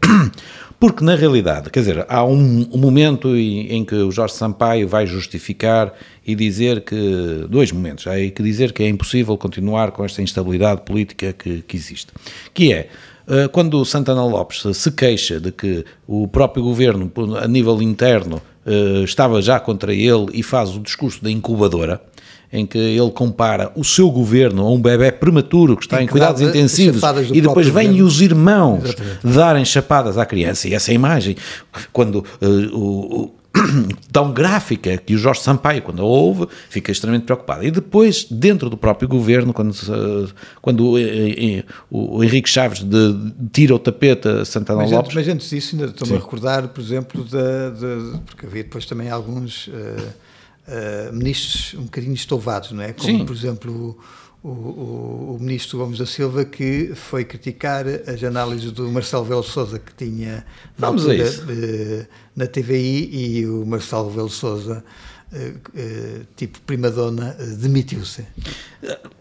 Porque, 0.81 1.03
na 1.03 1.17
realidade, 1.17 1.71
quer 1.71 1.81
dizer, 1.81 2.07
há 2.09 2.25
um, 2.25 2.69
um 2.73 2.79
momento 2.79 3.35
em, 3.35 3.67
em, 3.73 3.85
que 3.85 3.97
o 3.97 4.13
Jorge 4.13 4.35
Sampaio 4.35 4.87
vai 4.87 5.09
justificar 5.09 5.93
e 6.29 6.35
dizer 6.35 6.83
que. 6.83 7.47
Dois 7.49 7.73
momentos. 7.73 8.07
Há 8.07 8.15
que 8.15 8.43
dizer 8.43 8.73
que 8.73 8.83
é 8.83 8.89
impossível 8.89 9.37
continuar 9.39 9.91
com 9.93 10.05
esta 10.05 10.21
instabilidade 10.21 10.83
política 10.83 11.33
que, 11.33 11.63
que 11.63 11.77
existe. 11.77 12.13
Que 12.53 12.73
é. 12.73 12.89
Eh, 13.27 13.49
quando 13.49 13.81
o 13.81 13.85
Santana 13.85 14.25
Lopes 14.25 14.63
se 14.77 14.91
queixa 14.93 15.41
de 15.41 15.51
que 15.51 15.85
o 16.07 16.29
próprio 16.29 16.63
governo, 16.63 17.11
a 17.43 17.49
nível 17.49 17.81
interno, 17.81 18.43
eh, 18.67 19.03
estava 19.05 19.41
já 19.41 19.59
contra 19.59 19.95
ele 19.95 20.27
e 20.35 20.43
faz 20.43 20.77
o 20.77 20.81
discurso 20.81 21.25
da 21.25 21.31
incubadora, 21.31 22.01
em 22.53 22.67
que 22.67 22.79
ele 22.79 23.11
compara 23.11 23.73
o 23.75 23.85
seu 23.85 24.11
governo 24.11 24.67
a 24.67 24.71
um 24.71 24.81
bebê 24.81 25.11
prematuro 25.11 25.77
que 25.77 25.85
está 25.85 26.01
em, 26.01 26.05
em 26.05 26.09
cuidados 26.09 26.43
intensivos 26.43 27.03
e 27.33 27.41
depois 27.41 27.69
vêm 27.69 28.03
os 28.03 28.21
irmãos 28.21 28.85
Exatamente. 28.85 29.27
darem 29.27 29.65
chapadas 29.65 30.19
à 30.19 30.27
criança. 30.27 30.69
E 30.69 30.75
essa 30.75 30.93
imagem, 30.93 31.37
quando 31.93 32.25
uh, 32.41 32.77
o, 32.79 33.35
tão 34.13 34.33
gráfica 34.33 34.97
que 34.99 35.15
o 35.15 35.19
Jorge 35.19 35.41
Sampaio, 35.41 35.83
quando 35.83 36.03
a 36.03 36.05
ouve, 36.05 36.47
fica 36.69 36.93
extremamente 36.93 37.25
preocupado. 37.25 37.65
E 37.65 37.71
depois, 37.71 38.25
dentro 38.25 38.69
do 38.69 38.77
próprio 38.77 39.09
governo, 39.09 39.53
quando, 39.53 39.75
quando 40.61 40.91
o, 40.91 40.99
eh, 40.99 41.65
o 41.91 42.23
Henrique 42.23 42.49
Chaves 42.49 42.83
de, 42.83 43.33
tira 43.53 43.75
o 43.75 43.79
tapete 43.79 44.29
a 44.29 44.45
Santana 44.45 44.83
mas 44.83 44.91
Lopes... 44.91 45.09
Antes, 45.09 45.15
mas 45.15 45.35
antes 45.35 45.51
disso, 45.51 45.77
ainda 45.77 45.87
estou-me 45.87 46.15
a 46.15 46.19
recordar, 46.19 46.69
por 46.69 46.81
exemplo, 46.81 47.25
da, 47.25 47.71
da, 47.71 48.19
porque 48.27 48.47
havia 48.47 48.65
depois 48.65 48.87
também 48.87 49.11
alguns 49.11 49.69
uh, 49.69 49.71
uh, 49.71 51.13
ministros 51.13 51.75
um 51.79 51.85
bocadinho 51.85 52.15
estouvados, 52.15 52.73
não 52.73 52.83
é? 52.83 52.93
Como, 52.93 53.19
Sim. 53.19 53.25
por 53.25 53.35
exemplo 53.35 53.99
o, 54.43 54.49
o, 54.49 55.35
o, 55.35 55.39
ministro 55.41 55.79
Gomes 55.79 55.99
da 55.99 56.07
Silva 56.07 56.45
que 56.45 56.93
foi 56.95 57.25
criticar 57.25 57.85
as 58.07 58.23
análises 58.23 58.71
do 58.71 58.89
Marcelo 58.89 59.25
Velo 59.25 59.43
Souza 59.43 59.79
que 59.79 59.93
tinha 59.95 60.45
na 60.79 60.89
Vamos 60.89 61.03
altura 61.03 61.29
de, 61.29 62.07
na 62.39 62.47
TVI 62.47 63.11
e 63.13 63.47
o 63.47 63.67
Marcelo 63.67 64.11
Velo 64.11 64.31
Souza 64.31 64.85
eh, 65.33 65.53
eh, 65.77 66.21
tipo 66.37 66.61
primadona 66.61 67.37
eh, 67.39 67.45
demitiu-se 67.57 68.25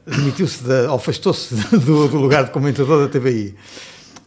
demitiu-se 0.06 0.64
afastou-se 0.94 1.56
do, 1.78 2.08
do, 2.08 2.18
lugar 2.18 2.46
de 2.46 2.52
comentador 2.52 3.06
da 3.06 3.12
TVI 3.12 3.56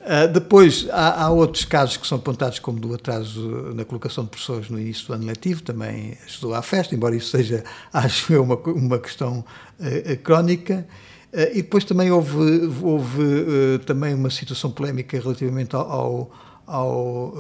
Uh, 0.01 0.27
depois, 0.33 0.89
há, 0.91 1.25
há, 1.25 1.31
outros 1.31 1.67
casos 1.67 1.99
que 1.99 2.07
são 2.07 2.17
apontados 2.17 2.59
como 2.59 2.81
do 2.81 2.95
atraso 2.95 3.75
na 3.75 3.85
colocação 3.85 4.25
de 4.25 4.31
professores 4.31 4.71
no 4.71 4.81
início 4.81 5.07
do 5.07 5.13
ano 5.13 5.27
letivo, 5.27 5.63
também 5.63 6.17
ajudou 6.25 6.55
à 6.55 6.63
festa, 6.63 6.95
embora 6.95 7.15
isso 7.15 7.29
seja, 7.29 7.63
acho 7.93 8.33
eu, 8.33 8.43
uma, 8.43 8.57
uma 8.57 8.99
questão 8.99 9.45
uh, 9.79 10.17
crónica. 10.23 10.89
Uh, 11.31 11.53
e 11.53 11.57
depois 11.57 11.85
também 11.85 12.11
houve, 12.11 12.35
houve 12.83 13.79
também 13.85 14.15
uma 14.15 14.31
situação 14.31 14.71
polémica 14.71 15.21
relativamente 15.21 15.77
ao, 15.77 15.91
ao, 15.91 16.31
ao, 16.71 17.35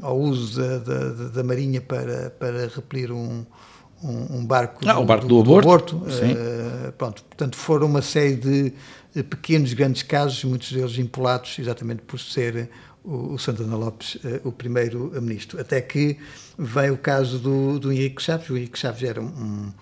ao 0.00 0.18
uso 0.18 0.60
da, 0.60 0.78
da, 0.78 1.28
da, 1.28 1.44
Marinha 1.44 1.80
para, 1.80 2.30
para 2.30 2.68
repelir 2.68 3.10
um, 3.10 3.44
um, 4.02 4.38
um 4.38 4.46
barco, 4.46 4.80
ah, 4.88 4.94
do, 4.94 5.00
o 5.00 5.04
barco 5.04 5.26
do, 5.26 5.42
do 5.42 5.58
aborto. 5.58 5.96
Do 5.96 6.04
aborto. 6.04 6.92
pronto, 6.96 7.24
portanto, 7.24 7.56
foram 7.56 7.86
uma 7.86 8.02
série 8.02 8.36
de 8.36 8.72
pequenos, 9.24 9.72
grandes 9.72 10.02
casos, 10.02 10.44
muitos 10.44 10.72
deles 10.72 10.98
impulados 10.98 11.58
exatamente 11.58 12.02
por 12.02 12.18
ser 12.18 12.70
o, 13.04 13.34
o 13.34 13.38
Santana 13.38 13.76
Lopes 13.76 14.16
uh, 14.16 14.40
o 14.44 14.52
primeiro-ministro. 14.52 15.60
Até 15.60 15.80
que 15.80 16.18
vem 16.58 16.90
o 16.90 16.98
caso 16.98 17.38
do, 17.38 17.78
do 17.78 17.92
Henrique 17.92 18.22
Chaves. 18.22 18.48
O 18.50 18.56
Henrique 18.56 18.78
Chaves 18.78 19.02
era 19.02 19.20
um, 19.20 19.26
um 19.26 19.72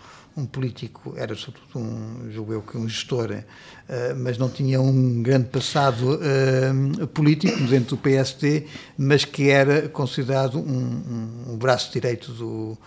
político, 0.47 1.15
era 1.17 1.35
sobretudo 1.35 1.79
um, 1.79 2.31
julgo 2.31 2.53
eu, 2.53 2.65
um 2.75 2.89
gestor, 2.89 3.31
uh, 3.31 4.17
mas 4.17 4.39
não 4.39 4.49
tinha 4.49 4.81
um 4.81 5.23
grande 5.23 5.49
passado 5.49 6.19
uh, 6.21 7.07
político 7.09 7.59
dentro 7.65 7.97
do 7.97 7.99
PSD, 7.99 8.67
mas 8.97 9.25
que 9.25 9.51
era 9.51 9.89
considerado 9.89 10.59
um, 10.59 10.63
um, 10.63 11.53
um 11.53 11.57
braço 11.57 11.93
direito 11.93 12.33
do, 12.33 12.79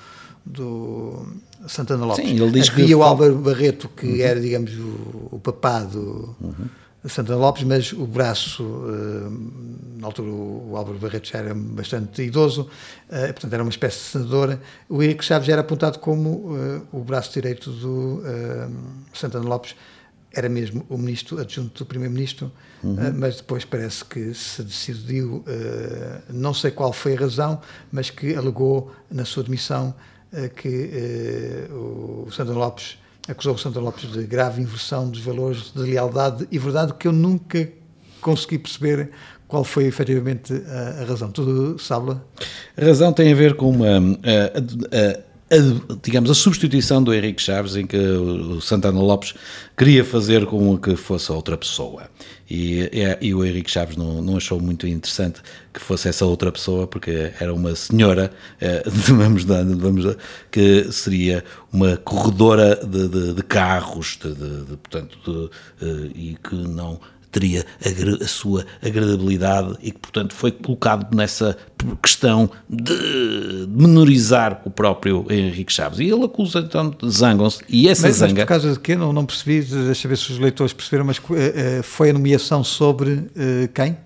do 0.45 1.25
Santana 1.67 2.05
Lopes. 2.05 2.25
Sim, 2.25 2.41
ele 2.41 2.51
diz 2.51 2.69
Havia 2.69 2.85
que 2.85 2.95
o 2.95 3.03
Álvaro 3.03 3.37
Barreto, 3.37 3.89
que 3.89 4.07
uhum. 4.07 4.21
era, 4.21 4.39
digamos, 4.39 4.71
o, 4.73 5.29
o 5.31 5.39
papado 5.39 6.35
uhum. 6.41 6.67
Santana 7.09 7.39
Lopes, 7.39 7.63
mas 7.63 7.93
o 7.93 8.05
braço, 8.05 8.63
uh, 8.63 9.97
na 9.97 10.05
altura 10.07 10.29
o 10.29 10.73
Álvaro 10.75 10.99
Barreto 10.99 11.29
já 11.29 11.39
era 11.39 11.53
bastante 11.53 12.21
idoso, 12.21 12.69
uh, 13.09 13.33
portanto 13.33 13.53
era 13.53 13.63
uma 13.63 13.71
espécie 13.71 13.97
de 13.97 14.03
senador. 14.03 14.59
O 14.87 15.01
Henrique 15.01 15.25
Chaves 15.25 15.49
era 15.49 15.61
apontado 15.61 15.97
como 15.97 16.29
uh, 16.29 16.87
o 16.91 17.03
braço 17.03 17.33
direito 17.33 17.71
do 17.71 18.21
Santana 19.13 19.47
Lopes, 19.47 19.75
era 20.33 20.47
mesmo 20.47 20.85
o 20.89 20.97
ministro 20.97 21.39
adjunto 21.39 21.83
do 21.83 21.85
primeiro-ministro, 21.85 22.51
uhum. 22.81 22.95
mas 23.15 23.37
depois 23.37 23.65
parece 23.65 24.05
que 24.05 24.33
se 24.33 24.63
decidiu, 24.63 25.43
não 26.29 26.53
sei 26.53 26.71
qual 26.71 26.93
foi 26.93 27.17
a 27.17 27.19
razão, 27.19 27.61
mas 27.91 28.09
que 28.09 28.33
alegou 28.33 28.93
na 29.11 29.25
sua 29.25 29.43
demissão 29.43 29.93
que 30.55 31.67
o 31.69 32.31
Santana 32.31 32.59
Lopes 32.59 32.97
acusou 33.27 33.55
o 33.55 33.57
Santana 33.57 33.85
Lopes 33.85 34.11
de 34.11 34.23
grave 34.23 34.61
inversão 34.61 35.09
dos 35.09 35.21
valores 35.21 35.71
de 35.73 35.81
lealdade 35.81 36.47
e 36.51 36.57
verdade 36.57 36.93
que 36.93 37.07
eu 37.07 37.11
nunca 37.11 37.69
consegui 38.19 38.57
perceber 38.59 39.11
qual 39.47 39.63
foi 39.63 39.85
efetivamente 39.85 40.53
a, 40.53 41.01
a 41.01 41.05
razão. 41.05 41.29
Tudo 41.31 41.77
sabe? 41.77 42.17
A 42.77 42.85
razão 42.85 43.11
tem 43.11 43.31
a 43.31 43.35
ver 43.35 43.55
com 43.55 43.69
uma. 43.69 43.97
A, 43.97 45.17
a, 45.17 45.30
a, 45.51 45.95
digamos, 46.01 46.31
a 46.31 46.33
substituição 46.33 47.03
do 47.03 47.13
Henrique 47.13 47.41
Chaves, 47.41 47.75
em 47.75 47.85
que 47.85 47.97
o 47.97 48.61
Santana 48.61 48.99
Lopes 48.99 49.33
queria 49.77 50.03
fazer 50.05 50.45
com 50.45 50.77
que 50.77 50.95
fosse 50.95 51.31
outra 51.31 51.57
pessoa. 51.57 52.09
E, 52.49 52.89
e, 53.21 53.33
o 53.33 53.45
Henrique 53.45 53.71
Chaves 53.71 53.95
não, 53.95 54.21
não, 54.21 54.35
achou 54.35 54.59
muito 54.59 54.85
interessante 54.85 55.41
que 55.73 55.79
fosse 55.79 56.09
essa 56.09 56.25
outra 56.25 56.51
pessoa, 56.51 56.85
porque 56.85 57.31
era 57.39 57.53
uma 57.53 57.75
senhora, 57.75 58.31
eh, 58.59 58.83
vamos 59.07 59.45
dando, 59.45 59.77
vamos, 59.77 60.17
que 60.51 60.91
seria 60.91 61.45
uma 61.71 61.95
corredora 61.95 62.75
de, 62.75 63.07
de, 63.07 63.33
de 63.33 63.43
carros, 63.43 64.19
de, 64.21 64.77
portanto, 64.77 65.49
eh, 65.81 66.11
e 66.13 66.37
que 66.43 66.55
não 66.55 66.99
teria 67.31 67.65
a, 67.83 68.23
a, 68.23 68.27
sua 68.27 68.65
agradabilidade 68.81 69.75
e 69.81 69.91
que, 69.91 69.99
portanto, 69.99 70.33
foi 70.33 70.51
colocado 70.51 71.15
nessa 71.15 71.57
questão 72.01 72.49
de 72.69 73.67
menorizar 73.69 74.61
o 74.65 74.69
próprio 74.69 75.25
Henrique 75.29 75.71
Chaves. 75.71 75.99
E 75.99 76.09
ele 76.09 76.25
acusa, 76.25 76.59
então, 76.59 76.93
zangam-se, 77.07 77.61
e 77.67 77.87
essa 77.87 78.07
mas, 78.07 78.17
zanga... 78.17 78.33
Mas 78.33 78.43
por 78.43 78.47
causa 78.47 78.73
de 78.73 78.79
quê? 78.79 78.95
Não, 78.95 79.11
não 79.13 79.25
percebi, 79.25 79.61
deixa 79.61 80.07
ver 80.07 80.17
se 80.17 80.31
os 80.31 80.39
leitores 80.39 80.73
perceberam, 80.73 81.05
mas 81.05 81.17
uh, 81.17 81.83
foi 81.83 82.09
a 82.09 82.13
nomeação 82.13 82.63
sobre 82.63 83.11
uh, 83.11 83.29
quem? 83.73 83.97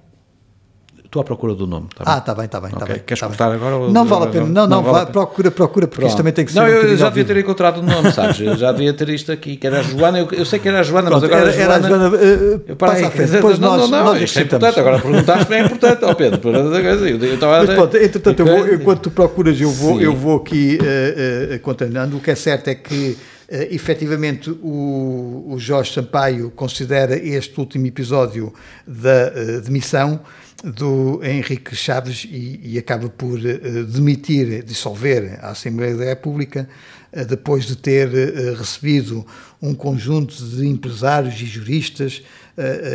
Estou 1.16 1.22
à 1.22 1.24
procura 1.24 1.56
do 1.56 1.66
nome. 1.66 1.88
Tá 1.96 2.04
ah, 2.06 2.18
está 2.18 2.36
bem, 2.36 2.44
está 2.44 2.60
bem, 2.60 2.72
está 2.72 2.84
okay. 2.84 2.96
bem. 2.96 3.04
Queres 3.06 3.22
tá 3.22 3.28
cortar 3.28 3.48
bem. 3.48 3.56
agora? 3.56 3.90
Não 3.90 4.04
vale 4.04 4.26
a 4.26 4.28
pena, 4.28 4.46
não, 4.48 4.68
não, 4.68 4.82
não 4.82 4.84
vale 4.84 5.06
procura, 5.06 5.50
procura, 5.50 5.88
porque 5.88 6.02
Pronto. 6.02 6.10
isto 6.10 6.18
também 6.18 6.34
tem 6.34 6.44
que 6.44 6.52
ser. 6.52 6.60
Não, 6.60 6.66
um 6.66 6.68
eu 6.68 6.98
já 6.98 7.08
devia 7.08 7.24
ter 7.24 7.38
encontrado 7.38 7.78
o 7.78 7.82
nome, 7.82 8.12
sabes? 8.12 8.42
Eu 8.42 8.58
já 8.58 8.74
devia 8.74 8.94
ter 8.94 9.08
isto 9.08 9.32
aqui, 9.32 9.56
que 9.56 9.66
era 9.66 9.80
a 9.80 9.82
Joana, 9.82 10.20
eu, 10.20 10.28
eu 10.34 10.44
sei 10.44 10.60
que 10.60 10.68
era 10.68 10.82
a 10.82 10.84
Joana, 10.84 11.10
Pronto, 11.10 11.22
mas 11.22 11.32
agora 11.32 11.54
era, 11.54 11.74
a 11.74 11.80
Joana. 11.80 11.96
Era 11.96 12.08
a 12.08 12.10
Joana 12.10 12.18
uh, 12.18 12.62
eu 12.68 12.76
parei, 12.76 13.10
frente, 13.10 13.32
depois 13.32 13.60
não, 13.60 13.78
nós, 13.78 13.90
não, 13.90 13.98
não, 13.98 14.14
nós 14.14 14.24
isto 14.24 14.40
é 14.40 14.42
importante, 14.42 14.78
agora 14.78 15.00
perguntaste-me 15.00 15.56
é 15.56 15.60
importante, 15.62 16.04
ó 16.04 16.12
oh, 16.12 16.16
Pedro, 16.16 16.50
eu 16.50 17.34
estava 17.34 17.64
Mas 17.64 17.76
pronto, 17.76 17.96
entretanto, 17.96 18.40
eu 18.42 18.46
vou, 18.46 18.74
enquanto 18.74 19.00
tu 19.00 19.12
procuras, 19.12 19.62
eu 19.62 19.72
vou, 19.72 20.02
eu 20.02 20.14
vou 20.14 20.36
aqui 20.36 20.78
uh, 20.82 21.56
uh, 21.56 21.60
contaminando. 21.62 22.18
O 22.18 22.20
que 22.20 22.32
é 22.32 22.36
certo 22.36 22.68
é 22.68 22.76
que 22.76 23.16
Uh, 23.48 23.70
efetivamente, 23.70 24.50
o, 24.50 25.46
o 25.50 25.60
Jorge 25.60 25.94
Sampaio 25.94 26.50
considera 26.50 27.16
este 27.16 27.60
último 27.60 27.86
episódio 27.86 28.52
da 28.88 29.32
uh, 29.32 29.62
demissão 29.62 30.20
do 30.66 31.22
Henrique 31.24 31.76
Chaves 31.76 32.26
e, 32.28 32.60
e 32.64 32.78
acaba 32.80 33.08
por 33.08 33.38
uh, 33.38 33.86
demitir, 33.86 34.64
dissolver 34.64 35.38
a 35.42 35.50
Assembleia 35.50 35.96
da 35.96 36.06
República, 36.06 36.68
uh, 37.14 37.24
depois 37.24 37.66
de 37.66 37.76
ter 37.76 38.08
uh, 38.08 38.56
recebido 38.56 39.26
um 39.62 39.76
conjunto 39.76 40.34
de 40.34 40.68
empresários 40.68 41.40
e 41.42 41.46
juristas, 41.46 42.24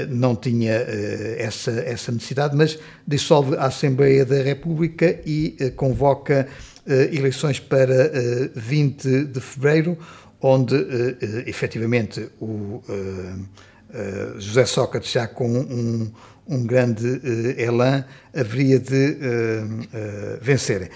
não 0.09 0.35
tinha 0.37 0.73
essa, 1.37 1.71
essa 1.71 2.11
necessidade, 2.13 2.57
mas 2.57 2.79
dissolve 3.07 3.57
a 3.57 3.65
Assembleia 3.65 4.25
da 4.25 4.41
República 4.41 5.21
e 5.27 5.57
convoca 5.77 6.47
eleições 6.87 7.59
para 7.59 8.11
20 8.55 9.25
de 9.25 9.41
fevereiro, 9.41 9.99
onde 10.41 10.77
efetivamente 11.45 12.29
o 12.41 12.81
José 14.39 14.65
Sócrates, 14.65 15.11
já 15.11 15.27
com 15.27 15.51
um 15.51 16.11
um 16.51 16.67
grande 16.67 17.07
uh, 17.07 17.55
elan, 17.57 18.05
haveria 18.35 18.79
de 18.79 19.17
uh, 19.17 20.43
vencer. 20.43 20.91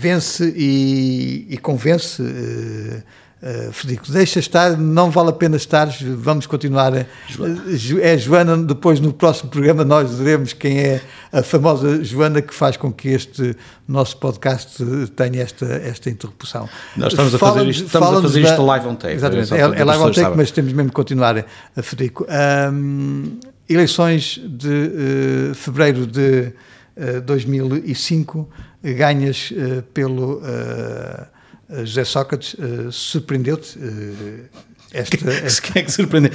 vence 0.00 0.52
e, 0.56 1.46
e 1.50 1.58
convence. 1.58 2.22
Uh, 3.42 3.72
Frederico, 3.72 4.12
deixa 4.12 4.38
estar, 4.38 4.76
não 4.78 5.10
vale 5.10 5.30
a 5.30 5.32
pena 5.32 5.56
estar, 5.56 5.88
vamos 6.16 6.46
continuar. 6.46 6.92
Joana. 7.26 7.62
É 8.00 8.16
Joana, 8.16 8.56
depois 8.56 9.00
no 9.00 9.12
próximo 9.12 9.50
programa 9.50 9.84
nós 9.84 10.14
veremos 10.14 10.52
quem 10.52 10.78
é 10.78 11.00
a 11.32 11.42
famosa 11.42 12.04
Joana 12.04 12.40
que 12.40 12.54
faz 12.54 12.76
com 12.76 12.92
que 12.92 13.08
este 13.08 13.56
nosso 13.88 14.16
podcast 14.18 14.84
tenha 15.16 15.42
esta, 15.42 15.66
esta 15.66 16.08
interrupção. 16.08 16.68
Nós 16.96 17.12
estamos 17.12 17.34
a 17.34 17.38
fazer 17.38 17.68
isto, 17.68 17.86
estamos 17.86 18.18
a 18.18 18.22
fazer 18.22 18.40
isto 18.42 18.56
da, 18.58 18.62
live 18.62 18.86
on 18.86 18.94
tape. 18.94 19.14
Exatamente, 19.14 19.54
é, 19.54 19.58
é 19.58 19.84
live 19.84 20.02
on 20.04 20.12
tape, 20.12 20.36
mas 20.36 20.50
temos 20.52 20.72
mesmo 20.72 20.90
que 20.90 20.94
continuar, 20.94 21.44
Frederico. 21.82 22.24
Um, 22.72 23.40
eleições 23.68 24.40
de 24.44 25.50
uh, 25.50 25.54
fevereiro 25.56 26.06
de 26.06 26.52
uh, 26.96 27.20
2005, 27.22 28.48
ganhas 28.84 29.52
pelo 29.94 30.42
eh, 30.44 31.26
José 31.84 32.04
Sócrates, 32.04 32.54
uh, 32.54 32.92
surpreendeu-te 32.92 33.78
uh, 33.78 34.44
esta, 34.92 35.30
esta... 35.30 35.62
Quem 35.62 35.82
é 35.82 35.84
que 35.84 35.92
surpreendeu? 35.92 36.30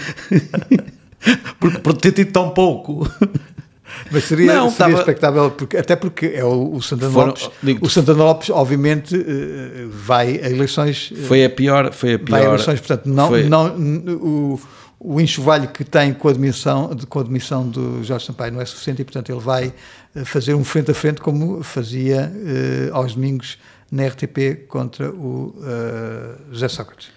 porque 1.59 1.79
por 1.79 1.93
ter 1.93 2.11
tido 2.11 2.31
tão 2.31 2.49
pouco. 2.49 3.09
Mas 4.11 4.25
seria, 4.25 4.53
não, 4.53 4.69
seria 4.69 4.85
tava... 4.87 4.99
expectável, 4.99 5.51
porque, 5.51 5.77
até 5.77 5.95
porque 5.95 6.27
é 6.27 6.43
o, 6.43 6.73
o 6.73 6.81
Santana 6.81 7.11
Foram, 7.11 7.27
Lopes. 7.27 7.49
O 7.81 7.89
Santana 7.89 8.23
Lopes, 8.23 8.49
obviamente, 8.49 9.15
vai 9.89 10.39
a 10.39 10.49
eleições. 10.49 11.13
Foi 11.27 11.45
a 11.45 11.49
pior. 11.49 11.93
Foi 11.93 12.15
a 12.15 12.19
pior 12.19 12.29
vai 12.31 12.41
a 12.45 12.49
eleições, 12.49 12.79
portanto, 12.79 13.05
não, 13.07 13.27
foi... 13.29 13.43
não, 13.43 13.75
o, 13.77 14.59
o 14.99 15.21
enxovalho 15.21 15.69
que 15.69 15.83
tem 15.83 16.13
com 16.13 16.27
a, 16.27 16.31
admissão, 16.31 16.95
com 17.07 17.19
a 17.19 17.21
admissão 17.21 17.67
do 17.67 18.03
Jorge 18.03 18.25
Sampaio 18.25 18.51
não 18.53 18.61
é 18.61 18.65
suficiente 18.65 19.01
e, 19.01 19.05
portanto, 19.05 19.31
ele 19.31 19.41
vai 19.41 19.73
fazer 20.25 20.53
um 20.53 20.63
frente 20.63 20.91
a 20.91 20.93
frente 20.93 21.21
como 21.21 21.63
fazia 21.63 22.31
aos 22.91 23.13
domingos 23.15 23.57
na 23.91 24.07
RTP 24.07 24.67
contra 24.67 25.11
o 25.11 25.55
uh, 25.57 26.53
José 26.53 26.67
Sócrates. 26.67 27.09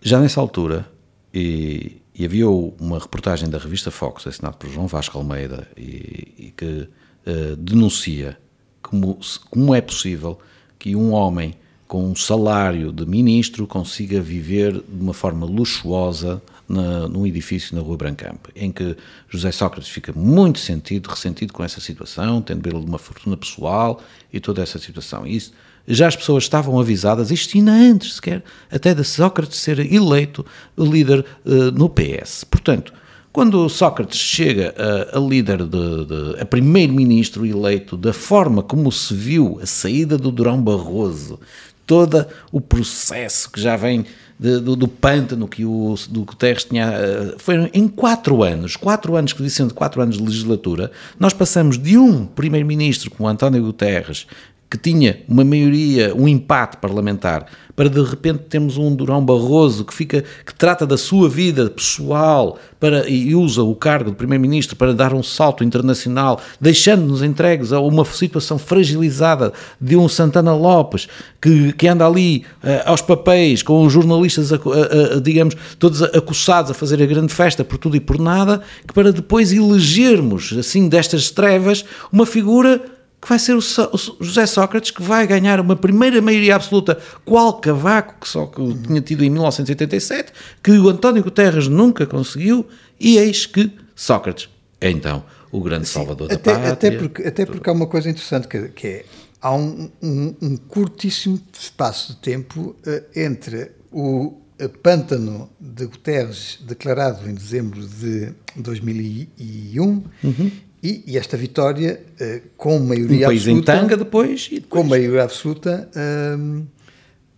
Já 0.00 0.18
nessa 0.20 0.40
altura, 0.40 0.88
e, 1.32 2.00
e, 2.14 2.24
havia 2.24 2.48
uma 2.48 2.98
reportagem 2.98 3.48
da 3.48 3.58
revista 3.58 3.90
Fox, 3.90 4.26
assinada 4.26 4.56
por 4.56 4.70
João 4.70 4.86
Vasco 4.86 5.18
Almeida, 5.18 5.68
e, 5.76 6.34
e 6.38 6.54
que 6.56 6.88
uh, 7.26 7.56
denuncia 7.56 8.38
como, 8.82 9.18
como 9.50 9.74
é 9.74 9.80
possível 9.80 10.38
que 10.78 10.96
um 10.96 11.12
homem 11.12 11.54
com 11.86 12.08
um 12.08 12.14
salário 12.14 12.92
de 12.92 13.04
ministro 13.04 13.66
consiga 13.66 14.20
viver 14.20 14.72
de 14.72 15.02
uma 15.02 15.12
forma 15.12 15.44
luxuosa 15.44 16.40
na, 16.68 17.08
num 17.08 17.26
edifício 17.26 17.74
na 17.74 17.82
Rua 17.82 17.96
Brancamp, 17.96 18.46
em 18.54 18.70
que 18.70 18.96
José 19.28 19.50
Sócrates 19.50 19.90
fica 19.90 20.12
muito 20.12 20.60
sentido, 20.60 21.08
ressentido 21.08 21.52
com 21.52 21.64
essa 21.64 21.80
situação, 21.80 22.40
tendo 22.40 22.64
ele 22.68 22.76
uma 22.76 22.98
fortuna 22.98 23.36
pessoal 23.36 24.00
e 24.32 24.38
toda 24.38 24.62
essa 24.62 24.78
situação. 24.78 25.26
Isso 25.26 25.52
já 25.86 26.08
as 26.08 26.16
pessoas 26.16 26.44
estavam 26.44 26.78
avisadas, 26.78 27.30
isto 27.30 27.56
ainda 27.56 27.72
antes 27.72 28.14
sequer, 28.14 28.42
até 28.70 28.94
de 28.94 29.04
Sócrates 29.04 29.58
ser 29.58 29.78
eleito 29.92 30.44
líder 30.78 31.24
uh, 31.44 31.70
no 31.72 31.88
PS. 31.88 32.44
Portanto, 32.44 32.92
quando 33.32 33.68
Sócrates 33.68 34.18
chega 34.18 34.74
a, 34.76 35.16
a 35.16 35.20
líder, 35.20 35.58
de, 35.58 36.04
de, 36.04 36.40
a 36.40 36.44
primeiro-ministro 36.44 37.46
eleito, 37.46 37.96
da 37.96 38.12
forma 38.12 38.62
como 38.62 38.90
se 38.90 39.14
viu 39.14 39.60
a 39.62 39.66
saída 39.66 40.18
do 40.18 40.32
Durão 40.32 40.60
Barroso, 40.60 41.38
todo 41.86 42.26
o 42.52 42.60
processo 42.60 43.50
que 43.50 43.60
já 43.60 43.76
vem 43.76 44.04
de, 44.38 44.58
do, 44.58 44.74
do, 44.74 44.88
pântano 44.88 45.46
que 45.46 45.64
o 45.64 45.94
do 46.08 46.22
Guterres 46.24 46.64
tinha. 46.64 46.86
Eh, 46.86 47.34
Foram 47.36 47.68
em 47.74 47.86
quatro 47.86 48.42
anos, 48.42 48.74
quatro 48.74 49.14
anos 49.14 49.32
que 49.32 49.42
dizem 49.42 49.66
de 49.66 49.74
quatro 49.74 50.00
anos 50.00 50.16
de 50.16 50.24
legislatura, 50.24 50.90
nós 51.18 51.34
passamos 51.34 51.76
de 51.76 51.98
um 51.98 52.24
primeiro-ministro 52.24 53.10
como 53.10 53.28
António 53.28 53.62
Guterres, 53.62 54.26
que 54.70 54.78
tinha 54.78 55.20
uma 55.28 55.44
maioria, 55.44 56.14
um 56.14 56.28
empate 56.28 56.76
parlamentar, 56.76 57.46
para 57.74 57.88
de 57.88 58.00
repente 58.02 58.44
termos 58.48 58.76
um 58.76 58.94
Durão 58.94 59.24
Barroso 59.24 59.84
que 59.84 59.92
fica 59.92 60.22
que 60.46 60.54
trata 60.54 60.86
da 60.86 60.96
sua 60.96 61.28
vida 61.28 61.68
pessoal 61.68 62.56
para 62.78 63.08
e 63.08 63.34
usa 63.34 63.62
o 63.62 63.74
cargo 63.74 64.10
de 64.10 64.16
primeiro-ministro 64.16 64.76
para 64.76 64.94
dar 64.94 65.12
um 65.12 65.22
salto 65.24 65.64
internacional, 65.64 66.40
deixando-nos 66.60 67.20
entregues 67.20 67.72
a 67.72 67.80
uma 67.80 68.04
situação 68.04 68.58
fragilizada 68.58 69.52
de 69.80 69.96
um 69.96 70.08
Santana 70.08 70.54
Lopes 70.54 71.08
que, 71.40 71.72
que 71.72 71.88
anda 71.88 72.06
ali 72.06 72.44
uh, 72.62 72.82
aos 72.86 73.02
papéis 73.02 73.62
com 73.62 73.84
os 73.84 73.92
jornalistas, 73.92 74.52
uh, 74.52 74.56
uh, 74.56 75.20
digamos, 75.20 75.56
todos 75.78 76.02
acossados 76.02 76.70
a 76.70 76.74
fazer 76.74 77.02
a 77.02 77.06
grande 77.06 77.32
festa 77.32 77.64
por 77.64 77.78
tudo 77.78 77.96
e 77.96 78.00
por 78.00 78.20
nada, 78.20 78.60
que 78.86 78.94
para 78.94 79.12
depois 79.12 79.52
elegermos 79.52 80.54
assim 80.56 80.88
destas 80.88 81.30
trevas 81.30 81.84
uma 82.12 82.24
figura 82.26 82.99
que 83.20 83.28
vai 83.28 83.38
ser 83.38 83.54
o, 83.54 83.60
José 83.60 84.46
Sócrates 84.46 84.90
que 84.90 85.02
vai 85.02 85.26
ganhar 85.26 85.60
uma 85.60 85.76
primeira 85.76 86.22
maioria 86.22 86.56
absoluta, 86.56 86.98
qual 87.24 87.60
Cavaco, 87.60 88.14
que 88.20 88.28
só 88.28 88.46
que 88.46 88.62
tinha 88.78 89.00
tido 89.00 89.22
em 89.22 89.30
1987, 89.30 90.32
que 90.62 90.72
o 90.72 90.88
António 90.88 91.22
Guterres 91.22 91.68
nunca 91.68 92.06
conseguiu, 92.06 92.66
e 92.98 93.18
eis 93.18 93.44
que 93.44 93.70
Sócrates 93.94 94.48
é 94.80 94.90
então 94.90 95.22
o 95.52 95.60
grande 95.60 95.86
Sim, 95.86 95.94
salvador 95.94 96.32
até, 96.32 96.52
da 96.52 96.58
pátria. 96.58 96.72
Até 96.72 96.90
porque, 96.92 97.22
até 97.22 97.46
porque 97.46 97.68
há 97.68 97.72
uma 97.72 97.86
coisa 97.86 98.08
interessante 98.08 98.48
que, 98.48 98.68
que 98.68 98.86
é, 98.86 99.04
há 99.42 99.54
um, 99.54 99.90
um, 100.00 100.34
um, 100.40 100.56
curtíssimo 100.56 101.40
espaço 101.52 102.14
de 102.14 102.20
tempo 102.20 102.76
uh, 102.86 103.04
entre 103.14 103.72
o 103.92 104.40
pântano 104.82 105.50
de 105.58 105.86
Guterres 105.86 106.58
declarado 106.62 107.28
em 107.28 107.34
dezembro 107.34 107.80
de 107.86 108.32
2001 108.56 109.82
uhum. 110.22 110.52
E, 110.82 111.04
e, 111.06 111.18
esta 111.18 111.36
vitória, 111.36 112.00
uh, 112.20 112.40
com 112.56 112.78
maioria 112.78 113.26
um 113.26 113.28
país 113.28 113.42
absoluta. 113.42 113.72
em 113.72 113.76
tanga 113.80 113.96
depois, 113.98 114.48
depois. 114.48 114.66
Com 114.70 114.82
maioria 114.82 115.24
absoluta 115.24 115.90
um, 116.38 116.64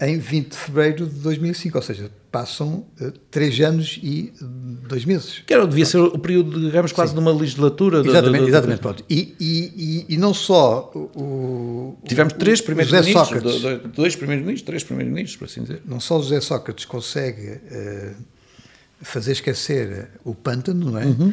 em 0.01 0.19
20 0.19 0.49
de 0.49 0.57
fevereiro 0.57 1.07
de 1.09 1.15
2005, 1.21 1.77
ou 1.77 1.83
seja, 1.83 2.11
passam 2.31 2.87
uh, 3.01 3.11
três 3.33 3.59
anos 3.61 3.99
e 4.01 4.33
dois 4.89 5.05
meses. 5.05 5.43
Que 5.45 5.53
era, 5.53 5.67
devia 5.67 5.85
ser 5.85 5.99
o 5.99 6.19
período, 6.21 6.61
digamos, 6.61 6.93
quase 6.93 7.11
Sim. 7.11 7.19
de 7.19 7.21
uma 7.21 7.33
legislatura. 7.33 7.99
Exatamente, 7.99 8.45
exatamente. 8.45 8.81
Pronto. 8.81 9.05
E, 9.11 9.35
e, 9.41 10.07
e, 10.09 10.17
não 10.17 10.33
só 10.33 10.93
o. 10.95 11.99
Tivemos 12.07 12.35
três 12.35 12.61
primeiros 12.61 12.93
ministros, 12.93 13.29
Sócrates, 13.29 13.91
dois 13.93 14.15
primeiros 14.15 14.45
ministros, 14.47 14.67
três 14.67 14.85
primeiros 14.85 15.13
ministros, 15.13 15.37
por 15.37 15.47
assim 15.47 15.63
dizer. 15.63 15.83
Não 15.85 15.99
só 15.99 16.23
José 16.23 16.41
Sócrates 16.41 16.85
consegue 16.85 17.55
uh, 17.55 18.15
fazer 19.01 19.33
esquecer 19.33 20.11
o 20.25 20.33
pântano, 20.33 20.93
não 20.93 20.99
é? 20.99 21.07
Uhum 21.07 21.33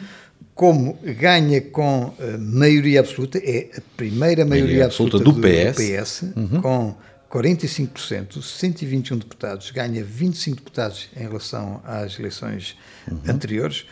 como 0.60 1.00
ganha 1.02 1.62
com 1.62 2.08
uh, 2.08 2.38
maioria 2.38 3.00
absoluta, 3.00 3.38
é 3.38 3.70
a 3.78 3.82
primeira 3.96 4.44
maioria, 4.44 4.88
absoluta, 4.88 5.16
absoluta, 5.16 5.40
do, 5.40 5.48
do 5.48 5.74
PS, 5.74 5.78
PS 5.78 6.24
uhum. 6.36 6.62
com 6.62 6.98
45%, 7.32 8.42
121 8.42 9.20
deputados, 9.20 9.72
ganha 9.72 10.04
25 10.04 10.58
deputados 10.58 11.08
em 11.16 11.22
relação 11.22 11.82
às 11.86 12.20
eleições 12.20 12.76
uhum. 13.10 13.22
anteriores. 13.30 13.86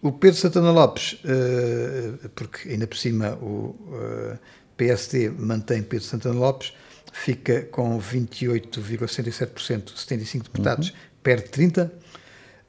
O 0.00 0.10
Pedro 0.10 0.38
Santana 0.38 0.70
Lopes, 0.70 1.18
uh, 1.22 2.30
porque 2.34 2.70
ainda 2.70 2.86
por 2.86 2.96
cima 2.96 3.34
o 3.34 3.76
uh, 3.90 4.38
PSD 4.74 5.28
mantém 5.28 5.82
Pedro 5.82 6.06
Santana 6.06 6.34
Lopes, 6.34 6.72
fica 7.12 7.60
com 7.64 8.00
28,67%, 8.00 9.94
75 9.94 10.44
deputados, 10.44 10.88
uhum. 10.88 10.94
perde 11.22 11.48
30%. 11.50 11.90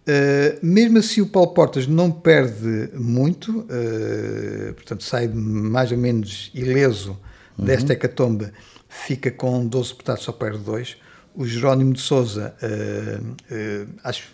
Uh, 0.07 0.65
mesmo 0.65 0.99
assim, 0.99 1.19
o 1.19 1.27
Paulo 1.27 1.49
Portas 1.53 1.85
não 1.85 2.09
perde 2.09 2.89
muito, 2.93 3.59
uh, 3.59 4.73
portanto, 4.73 5.03
sai 5.03 5.27
mais 5.27 5.91
ou 5.91 5.97
menos 5.97 6.49
ileso 6.53 7.19
uhum. 7.57 7.65
desta 7.65 7.91
hecatombe, 7.91 8.49
fica 8.87 9.29
com 9.29 9.67
12 9.67 9.89
deputados, 9.89 10.23
só 10.23 10.31
perde 10.31 10.59
dois. 10.59 10.95
O 11.35 11.45
Jerónimo 11.45 11.91
de 11.91 11.99
Souza, 11.99 12.55
uh, 12.63 13.87
acho 14.01 14.29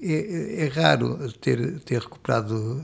é, 0.00 0.64
é, 0.64 0.68
raro 0.68 1.30
ter, 1.40 1.80
ter 1.80 2.00
recuperado, 2.00 2.80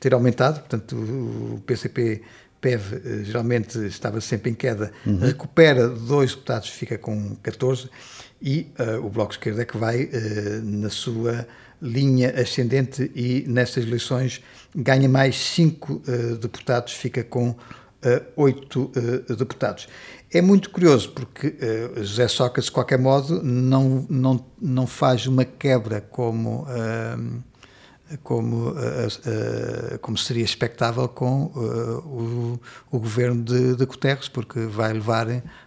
ter 0.00 0.14
aumentado, 0.14 0.60
portanto, 0.60 0.96
o 0.96 1.62
PCP 1.66 2.22
PEV 2.58 3.22
geralmente 3.22 3.78
estava 3.86 4.20
sempre 4.20 4.50
em 4.50 4.54
queda, 4.54 4.90
uhum. 5.04 5.18
recupera 5.18 5.86
dois 5.88 6.30
deputados, 6.30 6.70
fica 6.70 6.96
com 6.96 7.36
14, 7.42 7.90
e 8.40 8.66
o 9.02 9.08
Bloco 9.08 9.32
de 9.32 9.38
Esquerda 9.38 9.62
é 9.62 9.64
que 9.64 9.76
vai 9.76 10.08
na 10.62 10.90
sua 10.90 11.46
linha 11.80 12.30
ascendente 12.40 13.10
e 13.14 13.44
nestas 13.46 13.84
eleições 13.84 14.42
ganha 14.74 15.08
mais 15.08 15.36
cinco 15.36 16.02
deputados, 16.40 16.92
fica 16.92 17.24
com 17.24 17.54
oito 18.36 18.92
deputados. 19.38 19.88
É 20.32 20.42
muito 20.42 20.70
curioso 20.70 21.12
porque 21.12 21.46
uh, 21.48 22.02
José 22.02 22.26
Sócrates, 22.26 22.64
de 22.64 22.72
qualquer 22.72 22.98
modo, 22.98 23.42
não, 23.42 24.06
não, 24.10 24.44
não 24.60 24.86
faz 24.86 25.26
uma 25.26 25.44
quebra 25.44 26.00
como, 26.00 26.64
uh, 26.64 27.42
como, 28.22 28.70
uh, 28.70 29.98
como 30.00 30.16
seria 30.16 30.44
expectável 30.44 31.08
com 31.08 31.44
o, 31.44 32.60
o 32.90 32.98
governo 32.98 33.42
de, 33.42 33.74
de 33.74 33.86
Guterres, 33.86 34.28
porque 34.28 34.60
vai 34.60 34.92
levar 34.92 35.26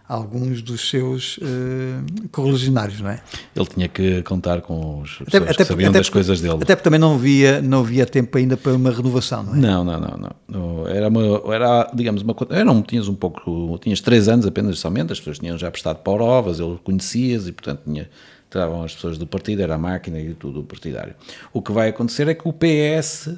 alguns 0.09 0.63
dos 0.63 0.89
seus 0.89 1.37
uh, 1.37 2.29
correligionários, 2.31 2.99
não 2.99 3.11
é? 3.11 3.21
Ele 3.55 3.65
tinha 3.67 3.87
que 3.87 4.23
contar 4.23 4.61
com 4.61 5.01
os 5.01 5.19
até, 5.27 5.37
até, 5.37 5.53
que 5.53 5.65
sabiam 5.65 5.89
até, 5.89 5.99
das 5.99 6.09
coisas 6.09 6.41
dele. 6.41 6.55
Até 6.55 6.75
porque 6.75 6.83
também 6.83 6.99
não 6.99 7.13
havia, 7.13 7.61
não 7.61 7.81
havia 7.81 8.07
tempo 8.07 8.35
ainda 8.37 8.57
para 8.57 8.73
uma 8.73 8.89
renovação, 8.89 9.43
não 9.43 9.53
é? 9.53 9.57
Não, 9.57 9.83
não, 9.83 9.99
não. 9.99 10.31
não. 10.47 10.87
Era, 10.87 11.09
uma, 11.09 11.53
era 11.53 11.91
digamos, 11.93 12.23
uma 12.23 12.35
era, 12.49 12.65
não 12.65 12.81
tinhas 12.81 13.07
um 13.07 13.15
pouco, 13.15 13.77
tinhas 13.79 14.01
três 14.01 14.27
anos 14.27 14.47
apenas 14.47 14.79
somente, 14.79 15.11
as 15.11 15.19
pessoas 15.19 15.37
tinham 15.37 15.57
já 15.57 15.69
prestado 15.69 15.97
paurovas, 15.97 16.59
ele 16.59 16.79
conhecias 16.83 17.47
e, 17.47 17.51
portanto, 17.51 17.81
tinha, 17.85 18.09
estavam 18.49 18.83
as 18.83 18.95
pessoas 18.95 19.17
do 19.17 19.27
partido, 19.27 19.61
era 19.61 19.75
a 19.75 19.77
máquina 19.77 20.19
e 20.19 20.33
tudo 20.33 20.63
partidário. 20.63 21.15
O 21.53 21.61
que 21.61 21.71
vai 21.71 21.89
acontecer 21.89 22.27
é 22.27 22.33
que 22.33 22.47
o 22.47 22.51
PSD 22.53 23.33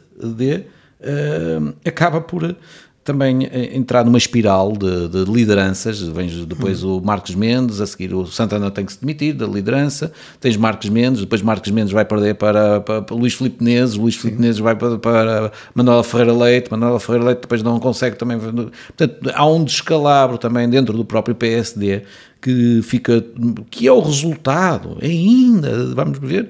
uh, 0.55 1.75
acaba 1.85 2.21
por 2.21 2.55
também 3.03 3.45
eh, 3.51 3.75
entrar 3.75 4.05
numa 4.05 4.17
espiral 4.17 4.73
de, 4.73 5.07
de 5.07 5.31
lideranças. 5.31 5.99
Vem 5.99 6.27
depois 6.45 6.83
hum. 6.83 6.97
o 6.97 7.01
Marcos 7.01 7.33
Mendes, 7.33 7.81
a 7.81 7.87
seguir 7.87 8.13
o 8.13 8.27
Santana 8.27 8.69
tem 8.69 8.85
que 8.85 8.93
se 8.93 9.01
demitir 9.01 9.33
da 9.33 9.45
liderança. 9.45 10.11
Tens 10.39 10.55
Marcos 10.55 10.89
Mendes, 10.89 11.21
depois 11.21 11.41
Marcos 11.41 11.71
Mendes 11.71 11.91
vai 11.91 12.05
perder 12.05 12.35
para, 12.35 12.79
para, 12.81 13.01
para 13.01 13.15
Luís 13.15 13.33
Filipe 13.33 13.63
Neves, 13.63 13.95
Luís 13.95 14.15
Filipe 14.15 14.39
Neves 14.39 14.59
vai 14.59 14.75
para, 14.75 14.97
para 14.97 15.51
Manuela 15.73 16.03
Ferreira 16.03 16.33
Leite, 16.33 16.69
Manuela 16.69 16.99
Ferreira 16.99 17.25
Leite 17.25 17.41
depois 17.41 17.63
não 17.63 17.79
consegue 17.79 18.15
também. 18.15 18.39
Portanto, 18.39 19.31
há 19.33 19.45
um 19.45 19.63
descalabro 19.63 20.37
também 20.37 20.69
dentro 20.69 20.95
do 20.95 21.03
próprio 21.03 21.35
PSD 21.35 22.03
que 22.41 22.81
fica, 22.83 23.23
que 23.69 23.87
é 23.87 23.91
o 23.91 23.99
resultado, 23.99 24.97
ainda, 25.01 25.93
vamos 25.93 26.17
ver 26.19 26.49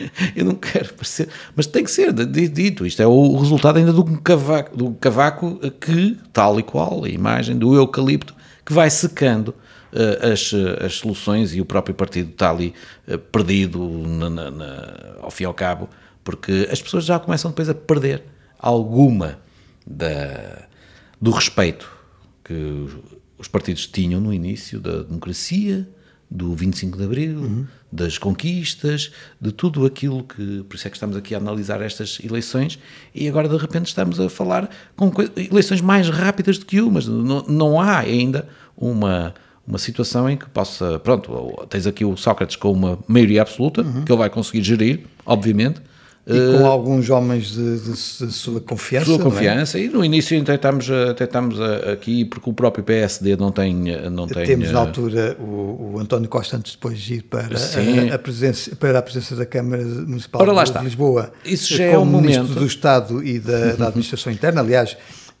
eu 0.34 0.44
não 0.44 0.54
quero 0.54 0.94
parecer, 0.94 1.28
mas 1.54 1.66
tem 1.66 1.84
que 1.84 1.90
ser 1.90 2.12
dito. 2.12 2.86
Isto 2.86 3.02
é 3.02 3.06
o 3.06 3.36
resultado 3.36 3.78
ainda 3.78 3.92
do 3.92 4.04
cavaco, 4.20 4.76
do 4.76 4.90
cavaco 4.92 5.58
que, 5.80 6.18
tal 6.32 6.58
e 6.58 6.62
qual, 6.62 7.04
a 7.04 7.08
imagem 7.08 7.56
do 7.56 7.74
eucalipto, 7.74 8.34
que 8.64 8.72
vai 8.72 8.90
secando 8.90 9.48
uh, 9.48 10.32
as, 10.32 10.52
as 10.84 10.94
soluções 10.94 11.54
e 11.54 11.60
o 11.60 11.64
próprio 11.64 11.94
partido 11.94 12.30
está 12.30 12.50
ali 12.50 12.74
uh, 13.08 13.18
perdido 13.18 13.88
na, 13.88 14.30
na, 14.30 14.50
na, 14.50 14.96
ao 15.20 15.30
fim 15.30 15.44
e 15.44 15.46
ao 15.46 15.54
cabo, 15.54 15.88
porque 16.24 16.68
as 16.70 16.82
pessoas 16.82 17.04
já 17.04 17.18
começam 17.18 17.50
depois 17.50 17.68
a 17.68 17.74
perder 17.74 18.24
alguma 18.58 19.38
da, 19.86 20.66
do 21.20 21.30
respeito 21.30 21.90
que 22.44 22.86
os 23.38 23.48
partidos 23.48 23.86
tinham 23.86 24.20
no 24.20 24.32
início 24.32 24.80
da 24.80 25.02
democracia, 25.02 25.88
do 26.30 26.54
25 26.54 26.98
de 26.98 27.04
Abril, 27.04 27.38
uhum. 27.38 27.66
das 27.90 28.18
conquistas, 28.18 29.12
de 29.40 29.52
tudo 29.52 29.86
aquilo 29.86 30.24
que. 30.24 30.64
Por 30.68 30.76
isso 30.76 30.86
é 30.86 30.90
que 30.90 30.96
estamos 30.96 31.16
aqui 31.16 31.34
a 31.34 31.38
analisar 31.38 31.80
estas 31.80 32.18
eleições 32.22 32.78
e 33.14 33.28
agora 33.28 33.48
de 33.48 33.56
repente 33.56 33.86
estamos 33.86 34.18
a 34.18 34.28
falar 34.28 34.68
com 34.96 35.10
eleições 35.36 35.80
mais 35.80 36.08
rápidas 36.08 36.58
do 36.58 36.66
que 36.66 36.80
umas. 36.80 37.06
Não, 37.06 37.42
não 37.42 37.80
há 37.80 37.98
ainda 37.98 38.48
uma, 38.76 39.34
uma 39.66 39.78
situação 39.78 40.28
em 40.28 40.36
que 40.36 40.48
possa. 40.48 40.98
Pronto, 40.98 41.66
tens 41.68 41.86
aqui 41.86 42.04
o 42.04 42.16
Sócrates 42.16 42.56
com 42.56 42.72
uma 42.72 42.98
maioria 43.06 43.42
absoluta, 43.42 43.82
uhum. 43.82 44.04
que 44.04 44.10
ele 44.10 44.18
vai 44.18 44.30
conseguir 44.30 44.62
gerir, 44.62 45.04
obviamente 45.24 45.80
e 46.26 46.58
com 46.58 46.64
uh, 46.64 46.66
alguns 46.66 47.08
homens 47.08 47.52
de, 47.52 47.78
de, 47.78 47.92
de, 47.92 48.32
sua 48.32 48.60
confiança. 48.60 49.06
Sua 49.06 49.14
é? 49.14 49.22
confiança, 49.22 49.78
é? 49.78 49.82
e 49.82 49.88
no 49.88 50.04
início 50.04 50.40
até 50.40 50.54
estamos 50.54 51.60
aqui, 51.60 52.24
porque 52.24 52.50
o 52.50 52.52
próprio 52.52 52.82
PSD 52.82 53.36
não 53.36 53.52
tem. 53.52 53.72
Não 54.10 54.26
tem 54.26 54.44
Temos 54.44 54.72
na 54.72 54.80
altura 54.80 55.36
o, 55.38 55.92
o 55.94 55.98
António 56.00 56.28
Costa 56.28 56.56
antes 56.56 56.72
depois 56.72 56.98
de 56.98 57.14
ir 57.14 57.22
para 57.22 57.46
a, 57.46 58.14
a, 58.14 58.18
presença, 58.18 58.74
para 58.74 58.98
a 58.98 59.02
presença 59.02 59.36
da 59.36 59.46
Câmara 59.46 59.84
Municipal 59.84 60.42
Ora, 60.42 60.64
de, 60.64 60.84
Lisboa. 60.84 61.32
Isso 61.44 61.76
já 61.76 61.84
é 61.84 61.98
um 61.98 62.04
Ministro 62.04 62.42
momento. 62.42 62.58
do 62.58 62.66
Estado 62.66 63.24
e 63.24 63.38
da, 63.38 63.76
da 63.76 63.86
Administração 63.88 64.32
Interna. 64.32 64.62
Aliás, 64.62 64.96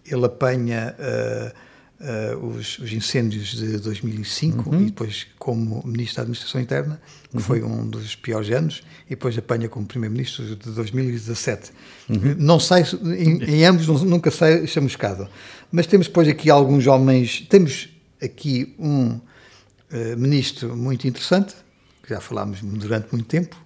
ele 0.08 0.24
apanha. 0.24 0.94
Uh, 0.98 1.65
uh, 2.00 2.46
os, 2.46 2.78
os, 2.78 2.92
incêndios 2.92 3.52
de 3.52 3.78
2005 3.78 4.68
uhum. 4.68 4.82
e 4.82 4.84
depois 4.86 5.26
como 5.38 5.82
Ministro 5.84 6.16
da 6.16 6.22
Administração 6.22 6.60
Interna, 6.60 7.00
que 7.30 7.36
uhum. 7.36 7.42
foi 7.42 7.62
um 7.62 7.88
dos 7.88 8.14
piores 8.14 8.50
anos, 8.50 8.82
e 9.06 9.10
depois 9.10 9.36
apanha 9.36 9.68
como 9.68 9.86
Primeiro-Ministro 9.86 10.56
de 10.56 10.70
2017. 10.70 11.72
Uhum. 12.08 12.36
Não 12.38 12.60
sai, 12.60 12.84
em, 13.04 13.42
em 13.44 13.64
ambos 13.64 13.86
nunca 14.02 14.30
sai 14.30 14.66
chamuscado. 14.66 15.28
Mas 15.70 15.86
temos 15.86 16.06
depois 16.06 16.28
aqui 16.28 16.50
alguns 16.50 16.86
homens, 16.86 17.46
temos 17.48 17.88
aqui 18.22 18.74
um 18.78 19.08
uh, 19.08 20.16
Ministro 20.16 20.76
muito 20.76 21.06
interessante, 21.06 21.54
que 22.02 22.10
já 22.10 22.20
falámos 22.20 22.60
durante 22.62 23.08
muito 23.12 23.26
tempo, 23.26 23.56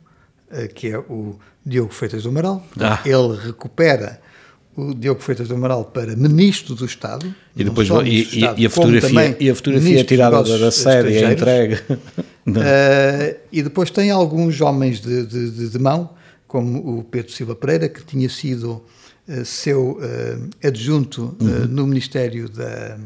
que 0.75 0.89
é 0.89 0.99
o 0.99 1.39
Diogo 1.65 1.93
Freitas 1.93 2.25
do 2.25 2.31
Amaral. 2.31 2.67
Ah. 2.81 3.01
Ele 3.05 3.37
recupera 3.37 4.21
o 4.81 4.95
Diogo 4.95 5.21
Freitas 5.21 5.49
do 5.49 5.55
Amaral 5.55 5.85
para 5.85 6.17
Ministro 6.17 6.75
do 6.75 6.85
Estado. 6.85 7.33
E 7.55 7.63
depois 7.63 7.89
e, 7.89 8.23
Estado, 8.23 8.61
e, 8.61 8.67
a 8.67 8.71
fotografia, 8.71 9.37
e 9.39 9.51
a 9.51 9.55
fotografia 9.55 10.01
é 10.01 10.05
tirada 10.05 10.59
da 10.59 10.71
série 10.71 11.17
é 11.17 11.33
entregue. 11.33 11.75
Uh, 12.47 13.39
e 13.53 13.63
depois 13.63 13.91
tem 13.91 14.11
alguns 14.11 14.61
homens 14.61 15.01
de, 15.01 15.27
de, 15.27 15.69
de, 15.69 15.79
mão, 15.79 16.11
como 16.47 16.99
o 16.99 17.05
Pedro 17.05 17.31
Silva 17.33 17.55
Pereira, 17.55 17.89
que 17.89 18.05
tinha 18.05 18.29
sido 18.29 18.83
uh, 19.29 19.45
seu 19.45 19.99
uh, 19.99 20.67
adjunto 20.67 21.37
uhum. 21.41 21.67
no 21.69 21.87
Ministério 21.87 22.49
da, 22.49 22.99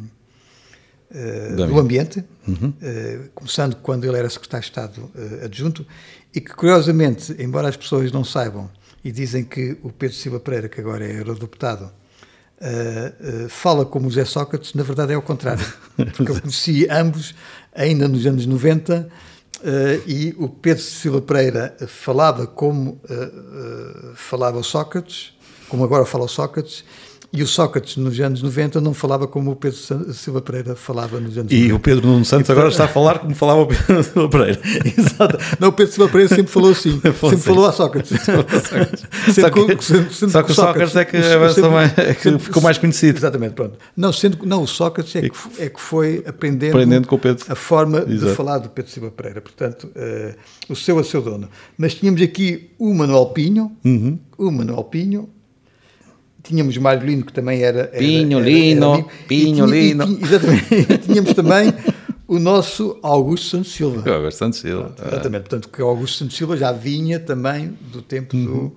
do 1.66 1.78
Ambiente, 1.78 2.24
uhum. 2.48 2.72
começando 3.34 3.76
quando 3.76 4.04
ele 4.04 4.16
era 4.16 4.28
secretário 4.28 4.64
de 4.64 4.70
Estado 4.70 5.10
adjunto, 5.44 5.86
e 6.34 6.40
que 6.40 6.52
curiosamente, 6.54 7.36
embora 7.38 7.68
as 7.68 7.76
pessoas 7.76 8.10
não 8.10 8.24
saibam, 8.24 8.68
e 9.04 9.12
dizem 9.12 9.44
que 9.44 9.76
o 9.82 9.92
Pedro 9.92 10.16
Silva 10.16 10.40
Pereira, 10.40 10.68
que 10.68 10.80
agora 10.80 11.04
é 11.04 11.18
eurodeputado, 11.18 11.84
uh, 11.84 13.44
uh, 13.44 13.48
fala 13.50 13.84
como 13.84 14.08
o 14.08 14.10
José 14.10 14.24
Sócrates, 14.24 14.72
na 14.72 14.82
verdade 14.82 15.12
é 15.12 15.16
o 15.16 15.22
contrário, 15.22 15.64
porque 16.16 16.32
eu 16.32 16.40
conheci 16.40 16.88
ambos 16.88 17.34
ainda 17.74 18.08
nos 18.08 18.24
anos 18.24 18.46
90 18.46 19.00
uh, 19.00 19.66
eh, 19.66 20.00
e 20.06 20.34
o 20.38 20.48
Pedro 20.48 20.82
Silva 20.82 21.20
Pereira 21.20 21.76
falava 21.86 22.46
como 22.46 23.00
falava 24.14 24.58
o 24.58 24.64
Sócrates, 24.64 25.34
como 25.68 25.84
agora 25.84 26.04
fala 26.04 26.24
o 26.24 26.28
Sócrates, 26.28 26.84
e 27.34 27.42
o 27.42 27.48
Sócrates, 27.48 27.96
nos 27.96 28.18
anos 28.20 28.42
90, 28.42 28.80
não 28.80 28.94
falava 28.94 29.26
como 29.26 29.50
o 29.50 29.56
Pedro 29.56 29.76
Silva 30.14 30.40
Pereira 30.40 30.76
falava 30.76 31.18
nos 31.18 31.36
anos 31.36 31.50
e 31.52 31.56
90. 31.56 31.56
E 31.56 31.72
o 31.72 31.80
Pedro 31.80 32.06
Nuno 32.06 32.24
Santos 32.24 32.48
agora 32.48 32.68
está 32.68 32.84
a 32.84 32.88
falar 32.88 33.18
como 33.18 33.34
falava 33.34 33.62
o 33.62 33.66
Pedro 33.66 34.02
Silva 34.04 34.28
Pereira. 34.28 34.60
Exato. 34.96 35.38
Não, 35.58 35.68
o 35.70 35.72
Pedro 35.72 35.92
Silva 35.92 36.12
Pereira 36.12 36.32
sempre 36.32 36.52
falou 36.52 36.70
assim. 36.70 37.00
sempre 37.18 37.38
falou 37.38 37.66
a 37.66 37.72
Sócrates. 37.72 38.16
só 38.20 39.50
que, 39.50 40.28
só 40.30 40.42
que 40.44 40.52
o 40.52 40.54
Sócrates 40.54 40.94
é 40.94 41.04
que, 41.04 41.20
sempre, 41.52 41.70
mais, 41.70 41.98
é 41.98 42.14
que 42.14 42.38
ficou 42.38 42.62
mais 42.62 42.78
conhecido. 42.78 43.18
Exatamente, 43.18 43.54
pronto. 43.54 43.78
Não, 43.96 44.12
sendo, 44.12 44.38
não 44.46 44.62
o 44.62 44.66
Sócrates 44.68 45.16
é 45.16 45.28
que, 45.28 45.36
é 45.58 45.68
que 45.68 45.80
foi 45.80 46.22
aprendendo, 46.24 46.76
aprendendo 46.76 47.08
com 47.08 47.16
o 47.16 47.18
Pedro. 47.18 47.44
a 47.48 47.56
forma 47.56 47.98
Exato. 47.98 48.30
de 48.30 48.34
falar 48.36 48.58
do 48.58 48.68
Pedro 48.68 48.92
Silva 48.92 49.10
Pereira. 49.10 49.40
Portanto, 49.40 49.88
uh, 49.88 50.72
o 50.72 50.76
seu 50.76 51.00
a 51.00 51.04
seu 51.04 51.20
dono. 51.20 51.48
Mas 51.76 51.94
tínhamos 51.94 52.22
aqui 52.22 52.70
o 52.78 52.94
Manuel 52.94 53.26
Pinho, 53.26 53.72
uhum. 53.84 54.20
o 54.38 54.52
Manuel 54.52 54.84
Pinho, 54.84 55.28
Tínhamos 56.44 56.76
o 56.76 56.80
Mário 56.80 57.06
Lino, 57.06 57.24
que 57.24 57.32
também 57.32 57.62
era. 57.62 57.86
Pinho 57.88 58.38
era, 58.38 58.48
Lino, 58.48 58.92
era, 58.92 58.98
era 58.98 59.26
Pinho 59.26 59.66
e, 59.66 59.70
Lino. 59.70 60.04
E, 60.04 60.22
exatamente. 60.22 60.98
tínhamos 60.98 61.32
também 61.32 61.72
o 62.28 62.38
nosso 62.38 62.98
Augusto 63.02 63.48
Santos 63.48 63.72
Silva. 63.72 64.10
Augusto 64.10 64.38
Santos 64.38 64.58
Silva. 64.60 64.94
exatamente. 65.06 65.42
Portanto, 65.42 65.68
que 65.70 65.82
o 65.82 65.86
Augusto 65.86 66.18
Santos 66.18 66.36
Silva 66.36 66.56
já 66.56 66.70
vinha 66.70 67.18
também 67.18 67.78
do 67.90 68.02
tempo 68.02 68.36
uhum. 68.36 68.72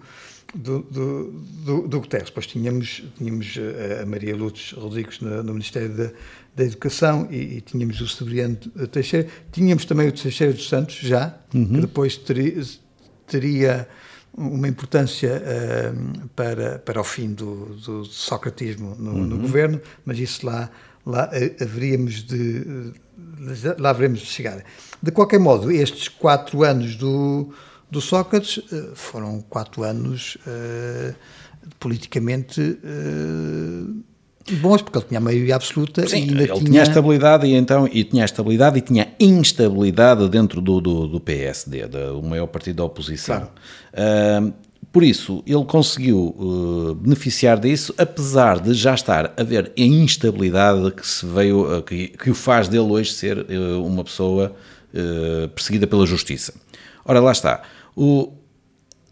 do, 0.56 0.80
do, 0.90 1.32
do, 1.66 1.88
do, 1.88 2.00
Guterres. 2.00 2.30
Depois 2.30 2.48
tínhamos, 2.48 3.04
tínhamos 3.18 3.56
a 4.02 4.06
Maria 4.06 4.36
Lourdes 4.36 4.72
Rodrigues 4.72 5.20
no, 5.20 5.44
no 5.44 5.52
Ministério 5.52 5.90
da, 5.90 6.12
da 6.56 6.64
Educação 6.64 7.28
e, 7.30 7.58
e, 7.58 7.62
tínhamos 7.62 8.00
o 8.00 8.08
Sebriano 8.08 8.56
Teixeira. 8.92 9.28
Tínhamos 9.52 9.84
também 9.84 10.08
o 10.08 10.12
Teixeira 10.12 10.54
dos 10.54 10.70
Santos, 10.70 10.96
já, 10.96 11.38
uhum. 11.54 11.66
que 11.66 11.82
depois 11.82 12.16
teria, 12.16 12.64
teria 13.28 13.88
uma 14.38 14.68
importância 14.68 15.42
uh, 15.42 16.28
para, 16.30 16.78
para 16.80 17.02
o 17.02 17.04
fim 17.04 17.34
do, 17.34 17.76
do 17.84 18.06
socratismo 18.06 18.96
no, 19.00 19.12
uhum. 19.12 19.26
no, 19.26 19.38
governo, 19.40 19.82
mas 20.06 20.20
isso 20.20 20.46
lá, 20.46 20.70
lá 21.04 21.30
uh, 21.30 21.64
haveríamos 21.64 22.24
de, 22.24 22.60
uh, 22.60 22.94
lá 23.80 23.90
haveremos 23.90 24.20
de 24.20 24.28
chegar. 24.28 24.64
De 25.02 25.12
qualquer 25.12 25.40
modo, 25.40 25.72
estes 25.72 26.08
quatro 26.08 26.64
anos 26.64 26.96
do, 26.96 27.52
do 27.90 28.00
Sócrates 28.00 28.64
foram 28.94 29.42
quatro 29.42 29.84
anos 29.84 30.38
politicamente 31.80 32.62
uh, 32.62 34.04
bons, 34.56 34.82
porque 34.82 34.98
ele 34.98 35.06
tinha 35.06 35.20
a 35.20 35.22
maioria 35.22 35.56
absoluta 35.56 36.08
Sim, 36.08 36.18
e 36.18 36.22
ainda 36.22 36.44
ele 36.44 36.54
tinha... 36.54 36.64
tinha 36.64 36.84
estabilidade 36.84 37.48
e 37.48 37.54
então 37.54 37.88
e 37.92 38.04
tinha 38.04 38.26
estabilidade 38.26 38.78
e 38.78 38.82
tinha 38.82 39.08
instabilidade 39.20 40.28
dentro 40.30 40.62
do, 40.62 40.80
do, 40.80 41.08
do 41.08 41.20
PSD, 41.20 41.88
do 41.88 42.22
maior 42.24 42.48
partido 42.48 42.78
da 42.78 42.84
oposição. 42.84 43.50
Claro. 43.94 44.52
Uh, 44.52 44.54
por 44.92 45.04
isso, 45.04 45.44
ele 45.46 45.66
conseguiu 45.66 46.36
uh, 46.40 46.96
beneficiar 46.96 47.60
disso, 47.60 47.94
apesar 47.98 48.60
de 48.60 48.74
já 48.74 48.94
estar 48.94 49.34
a 49.38 49.44
ver 49.44 49.72
a 49.78 49.82
instabilidade 49.82 50.92
que 50.92 51.06
se 51.06 51.26
veio, 51.26 51.78
uh, 51.78 51.84
que, 51.84 52.08
que 52.08 52.30
o 52.30 52.34
faz 52.34 52.68
dele 52.68 52.86
hoje 52.86 53.14
ser 53.14 53.38
uh, 53.38 53.86
uma 53.86 54.04
pessoa 54.04 54.56
perseguida 55.54 55.86
pela 55.86 56.08
justiça. 56.08 56.54
Ora, 57.06 57.20
lá 57.20 57.32
está. 57.32 57.62
O, 57.96 58.34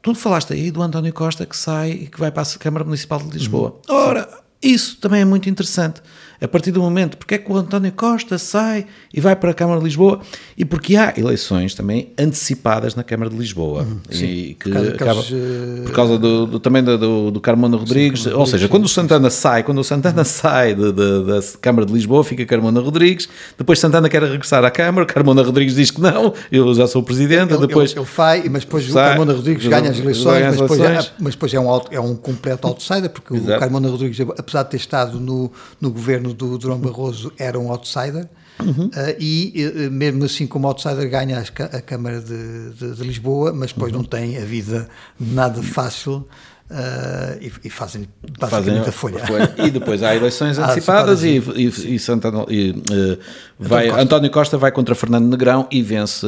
tu 0.01 0.15
falaste 0.15 0.53
aí 0.53 0.71
do 0.71 0.81
António 0.81 1.13
Costa 1.13 1.45
que 1.45 1.55
sai 1.55 1.91
e 1.91 2.07
que 2.07 2.19
vai 2.19 2.31
para 2.31 2.41
a 2.41 2.57
Câmara 2.57 2.83
Municipal 2.83 3.19
de 3.19 3.29
Lisboa. 3.29 3.79
Uhum. 3.87 3.95
Ora, 3.95 4.27
isso 4.61 4.97
também 4.97 5.21
é 5.21 5.25
muito 5.25 5.49
interessante 5.49 6.01
a 6.39 6.47
partir 6.47 6.71
do 6.71 6.81
momento, 6.81 7.17
porque 7.17 7.35
é 7.35 7.37
que 7.37 7.51
o 7.51 7.55
António 7.55 7.91
Costa 7.91 8.37
sai 8.37 8.85
e 9.13 9.21
vai 9.21 9.35
para 9.35 9.51
a 9.51 9.53
Câmara 9.53 9.79
de 9.79 9.85
Lisboa 9.85 10.19
e 10.57 10.65
porque 10.65 10.95
há 10.95 11.13
eleições 11.17 11.73
também 11.73 12.13
antecipadas 12.17 12.95
na 12.95 13.03
Câmara 13.03 13.29
de 13.29 13.37
Lisboa 13.37 13.87
e 14.11 14.55
que 14.59 14.69
por 14.69 14.73
causa, 14.73 14.89
acaba, 14.89 15.21
eh, 15.21 15.81
por 15.83 15.91
causa 15.91 16.17
do, 16.17 16.45
do 16.45 16.59
também 16.59 16.83
do, 16.83 17.31
do 17.31 17.39
Carmona 17.39 17.77
Rodrigues, 17.77 18.23
sim, 18.23 18.31
ou 18.31 18.45
seja, 18.45 18.67
quando 18.67 18.85
o 18.85 18.89
Santana 18.89 19.29
sim. 19.29 19.41
sai, 19.41 19.63
quando 19.63 19.79
o 19.79 19.83
Santana 19.83 20.19
uhum. 20.19 20.25
sai 20.25 20.75
de, 20.75 20.91
de, 20.91 21.25
da 21.25 21.39
Câmara 21.61 21.85
de 21.85 21.93
Lisboa, 21.93 22.23
fica 22.23 22.45
Carmona 22.45 22.79
Rodrigues, 22.79 23.27
depois 23.57 23.79
Santana 23.79 24.09
quer 24.09 24.23
regressar 24.23 24.63
à 24.63 24.71
Câmara, 24.71 25.05
Carmona 25.05 25.41
Rodrigues 25.41 25.75
diz 25.75 25.91
que 25.91 26.01
não, 26.01 26.33
eu 26.51 26.73
já 26.73 26.87
sou 26.87 27.01
presidente, 27.03 27.53
ele, 27.53 27.67
depois 27.67 27.91
ele, 27.91 27.99
ele 27.99 28.09
vai, 28.15 28.49
mas 28.49 28.63
depois 28.65 28.85
sai, 28.85 28.91
o 28.91 29.09
Carmona 29.09 29.33
Rodrigues 29.33 29.67
ganha 29.67 29.89
as 29.89 29.99
eleições, 29.99 30.39
ganha 30.39 30.49
as 30.49 30.57
mas. 30.57 30.69
Depois 30.69 30.81
é, 30.81 31.11
mas 31.19 31.33
depois 31.35 31.53
é 31.53 31.59
um, 31.59 31.81
é 31.91 31.99
um 31.99 32.15
completo 32.15 32.67
outsider, 32.67 33.09
porque 33.09 33.35
Exato. 33.35 33.57
o 33.57 33.59
Carmona 33.59 33.89
Rodrigues, 33.89 34.19
apesar 34.37 34.63
de 34.63 34.71
ter 34.71 34.77
estado 34.77 35.19
no, 35.19 35.51
no 35.79 35.91
governo 35.91 36.24
do 36.33 36.57
Durão 36.57 36.79
Barroso 36.79 37.31
era 37.37 37.59
um 37.59 37.71
outsider 37.71 38.27
uhum. 38.59 38.85
uh, 38.87 38.91
e 39.19 39.87
uh, 39.87 39.91
mesmo 39.91 40.25
assim 40.25 40.47
como 40.47 40.67
outsider 40.67 41.09
ganha 41.09 41.39
a, 41.39 41.81
Câmara 41.81 42.21
de, 42.21 42.71
de, 42.73 42.95
de, 42.95 43.03
Lisboa, 43.03 43.53
mas 43.53 43.71
depois 43.71 43.91
uhum. 43.91 43.99
não 43.99 44.05
tem 44.05 44.37
a 44.37 44.45
vida 44.45 44.87
nada 45.19 45.61
fácil 45.61 46.27
Uh, 46.67 47.37
e, 47.39 47.67
e, 47.67 47.69
fazem 47.69 48.09
basicamente 48.39 48.49
fazem 48.49 48.79
a, 48.79 48.91
folha. 48.91 49.23
a, 49.23 49.27
folha. 49.27 49.55
E 49.59 49.69
depois 49.69 50.01
há 50.01 50.15
eleições 50.15 50.57
antecipadas 50.57 51.23
e, 51.23 51.37
e, 51.55 51.93
e, 51.93 51.99
Santana, 51.99 52.43
e 52.49 52.71
uh, 52.71 53.19
vai, 53.59 53.85
Costa. 53.85 54.01
António 54.01 54.31
Costa 54.31 54.57
vai 54.57 54.71
contra 54.71 54.95
Fernando 54.95 55.29
Negrão 55.29 55.67
e 55.69 55.83
vence 55.83 56.25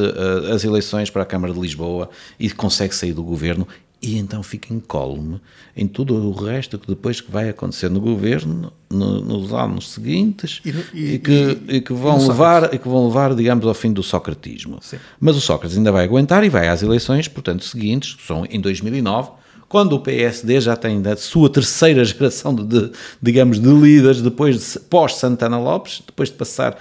as 0.54 0.64
eleições 0.64 1.10
para 1.10 1.24
a 1.24 1.26
Câmara 1.26 1.52
de 1.52 1.60
Lisboa 1.60 2.08
e 2.40 2.52
consegue 2.52 2.94
sair 2.94 3.14
do 3.14 3.24
governo 3.24 3.68
e 4.02 4.18
então 4.18 4.44
fica 4.44 4.74
incólume 4.74 5.42
em 5.76 5.88
tudo 5.88 6.16
o 6.16 6.32
resto 6.32 6.78
que 6.78 6.88
depois 6.88 7.20
que 7.20 7.32
vai 7.32 7.50
acontecer 7.50 7.90
no 7.90 8.00
governo 8.00 8.72
no, 8.90 9.22
nos 9.22 9.54
anos 9.54 9.92
seguintes 9.92 10.62
e, 10.64 10.70
e, 10.94 11.14
e 11.14 11.20
que, 11.20 11.58
e, 11.68 11.82
que 11.82 11.94
vão 11.94 12.28
levar 12.28 12.74
e 12.74 12.78
que 12.78 12.88
vão 12.88 13.08
levar 13.08 13.34
digamos 13.34 13.66
ao 13.66 13.74
fim 13.74 13.92
do 13.92 14.04
socratismo 14.04 14.78
Sim. 14.82 14.98
mas 15.20 15.36
o 15.36 15.42
Sócrates 15.42 15.78
ainda 15.78 15.92
vai 15.92 16.06
aguentar 16.06 16.44
e 16.44 16.50
vai 16.50 16.68
às 16.68 16.84
eleições 16.84 17.28
portanto 17.28 17.64
seguintes 17.64 18.14
que 18.14 18.26
são 18.26 18.46
em 18.50 18.62
2009 18.62 19.32
quando 19.68 19.94
o 19.94 20.00
PSD 20.00 20.62
já 20.62 20.76
tem 20.76 21.02
a 21.06 21.18
sua 21.18 21.50
terceira 21.50 22.06
geração 22.06 22.54
de, 22.54 22.64
de 22.66 22.92
digamos 23.22 23.60
de 23.60 23.70
líderes 23.70 24.22
depois 24.22 24.74
de, 24.74 24.80
pós 24.82 25.16
Santana 25.16 25.58
Lopes 25.58 26.04
depois 26.06 26.30
de 26.30 26.36
passar 26.36 26.78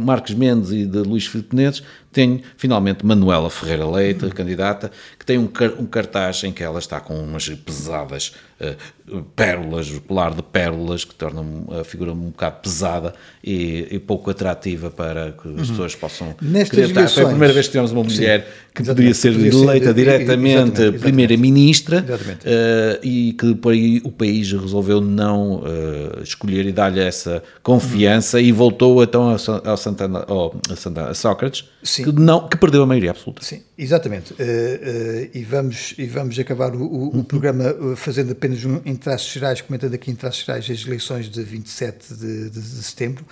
Marcos 0.00 0.34
Mendes 0.34 0.70
e 0.70 0.86
de 0.86 0.98
Luís 0.98 1.26
Filipe 1.26 1.54
Neves 1.54 1.82
tem 2.12 2.42
finalmente 2.56 3.04
Manuela 3.04 3.48
Ferreira 3.48 3.88
Leite, 3.88 4.28
candidata, 4.30 4.90
que 5.18 5.24
tem 5.24 5.38
um, 5.38 5.48
um, 5.78 5.86
cartaz 5.86 6.44
em 6.44 6.52
que 6.52 6.62
ela 6.62 6.78
está 6.78 7.00
com 7.00 7.18
umas 7.18 7.48
pesadas 7.48 8.34
uh, 8.60 9.22
pérolas, 9.34 9.90
colar 10.06 10.34
de 10.34 10.42
pérolas, 10.42 11.04
que 11.04 11.14
tornam 11.14 11.66
a 11.80 11.84
figura 11.84 12.12
um 12.12 12.30
bocado 12.30 12.56
pesada 12.62 13.14
e, 13.42 13.88
e 13.90 13.98
pouco 13.98 14.30
atrativa 14.30 14.90
para 14.90 15.32
que 15.32 15.48
as 15.48 15.54
uhum. 15.54 15.66
pessoas 15.68 15.94
possam. 15.94 16.34
Nestas 16.40 17.12
Foi 17.12 17.24
a 17.24 17.28
primeira 17.28 17.54
vez 17.54 17.66
que 17.66 17.72
tivemos 17.72 17.92
uma 17.92 18.04
mulher 18.04 18.42
sim, 18.42 18.72
que 18.74 18.84
poderia 18.84 19.14
ser 19.14 19.32
poderia 19.32 19.58
eleita 19.58 19.86
ser, 19.86 19.94
diretamente 19.94 20.92
primeira-ministra 20.98 22.04
uh, 22.10 22.98
e 23.02 23.32
que 23.32 23.54
por 23.54 23.72
aí 23.72 24.02
o 24.04 24.12
país 24.12 24.52
resolveu 24.52 25.00
não 25.00 25.60
uh, 25.60 26.22
escolher 26.22 26.66
e 26.66 26.72
dar-lhe 26.72 27.00
essa 27.00 27.42
confiança 27.62 28.36
uhum. 28.36 28.42
e 28.42 28.52
voltou 28.52 29.02
então 29.02 29.30
ao 29.48 29.76
Santana, 29.76 30.24
ao, 30.28 30.54
a, 30.70 30.76
Santana, 30.76 31.10
a 31.10 31.14
Sócrates. 31.14 31.68
Sim 31.82 32.04
que, 32.04 32.12
não, 32.12 32.48
que 32.48 32.56
perdeu 32.56 32.82
a 32.82 32.86
maioria 32.86 33.10
absoluta. 33.10 33.42
Sim, 33.42 33.62
exatamente. 33.76 34.32
Uh, 34.32 34.36
uh, 34.36 35.30
e, 35.34 35.42
vamos, 35.44 35.94
e 35.98 36.06
vamos 36.06 36.38
acabar 36.38 36.74
o, 36.74 36.82
o, 36.82 37.16
uhum. 37.16 37.24
programa 37.24 37.64
eh, 37.64 37.96
fazendo 37.96 38.32
apenas 38.32 38.64
um, 38.64 38.80
em 38.84 38.94
traços 38.96 39.32
gerais, 39.32 39.60
comentando 39.60 39.94
aqui 39.94 40.10
em 40.10 40.14
traços 40.14 40.44
gerais 40.44 40.68
as 40.70 40.86
eleições 40.86 41.28
de 41.28 41.42
27 41.42 42.14
de, 42.14 42.50
de, 42.50 42.60
de 42.60 42.82
setembro. 42.82 43.24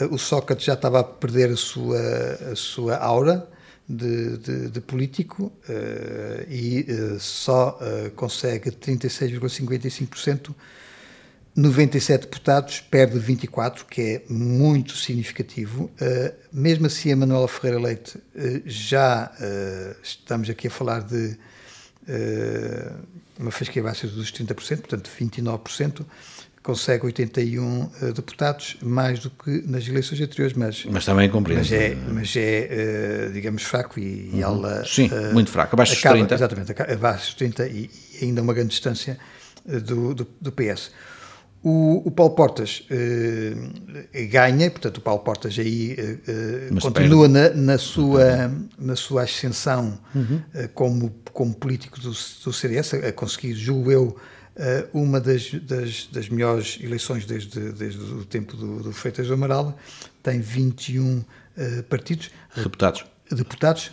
Uh, 0.00 0.14
o 0.14 0.18
Sócrates 0.18 0.64
já 0.64 0.74
estava 0.74 1.00
a 1.00 1.04
perder 1.04 1.50
a 1.50 1.56
sua, 1.56 1.98
a 2.52 2.56
sua 2.56 2.96
aura 2.96 3.48
de, 3.88 4.38
de, 4.38 4.70
de 4.70 4.80
político 4.80 5.52
e 6.48 6.86
só 7.20 7.78
consegue 8.16 8.70
36,55% 8.70 10.54
97 11.56 12.22
deputados, 12.22 12.80
perde 12.80 13.16
24, 13.16 13.86
que 13.86 14.00
é 14.00 14.22
muito 14.28 14.96
significativo. 14.96 15.84
Uh, 15.84 16.34
mesmo 16.52 16.86
assim, 16.86 17.12
a 17.12 17.16
Manuela 17.16 17.46
Ferreira 17.46 17.80
Leite 17.80 18.18
uh, 18.18 18.62
já 18.66 19.30
uh, 19.38 19.96
estamos 20.02 20.50
aqui 20.50 20.66
a 20.66 20.70
falar 20.70 21.00
de 21.02 21.36
uma 23.38 23.50
fasquia 23.50 23.82
baixa 23.82 24.06
dos 24.06 24.30
30%, 24.30 24.54
portanto 24.80 25.10
29%, 25.18 26.04
consegue 26.62 27.06
81 27.06 27.88
deputados, 28.14 28.76
mais 28.82 29.20
do 29.20 29.30
que 29.30 29.62
nas 29.66 29.88
eleições 29.88 30.20
anteriores, 30.20 30.54
mas, 30.54 30.84
mas 30.84 31.06
também 31.06 31.30
compreendo. 31.30 31.60
Mas 31.60 31.72
é, 31.72 31.94
mas 31.94 32.36
é 32.36 33.30
digamos, 33.32 33.62
fraco 33.62 33.98
e, 33.98 34.32
uhum. 34.34 34.42
ela... 34.42 34.84
Sim, 34.84 35.08
muito 35.32 35.50
fraco, 35.50 35.74
abaixo 35.74 35.98
acaba, 35.98 36.18
dos 36.18 36.26
30. 36.26 36.34
Exatamente, 36.34 36.92
abaixo 36.92 37.24
dos 37.28 37.34
30 37.36 37.68
e, 37.68 37.90
e 38.20 38.24
ainda 38.26 38.42
uma 38.42 38.52
grande 38.52 38.68
distância 38.68 39.18
do, 39.64 40.14
do, 40.14 40.28
do 40.42 40.52
PS. 40.52 40.90
O, 41.66 42.02
o, 42.04 42.10
Paulo 42.10 42.34
Portas 42.34 42.86
uh, 42.90 44.28
ganha, 44.28 44.70
portanto, 44.70 44.98
o 44.98 45.00
Paulo 45.00 45.22
Portas 45.22 45.58
aí 45.58 45.96
uh, 46.68 46.78
continua 46.78 47.26
na, 47.26 47.48
na, 47.48 47.78
sua, 47.78 48.52
na 48.78 48.94
sua 48.94 49.22
ascensão 49.22 49.98
uhum. 50.14 50.42
uh, 50.54 50.68
como, 50.74 51.10
como 51.32 51.54
político 51.54 51.98
do, 51.98 52.10
do 52.10 52.52
CDS, 52.52 52.92
a 52.92 53.10
conseguir, 53.12 53.54
julgo 53.54 53.90
eu, 53.90 54.14
uma 54.92 55.18
das, 55.18 55.52
das, 55.54 56.06
das, 56.12 56.28
melhores 56.28 56.78
eleições 56.82 57.24
desde, 57.24 57.72
desde 57.72 57.98
o 57.98 58.26
tempo 58.26 58.56
do, 58.56 58.82
do 58.82 58.92
Freitas 58.92 59.26
do 59.26 59.32
Amaral. 59.32 59.76
Tem 60.22 60.40
21 60.40 61.24
partidos. 61.88 62.30
Deputados. 62.54 63.04
Deputados. 63.32 63.90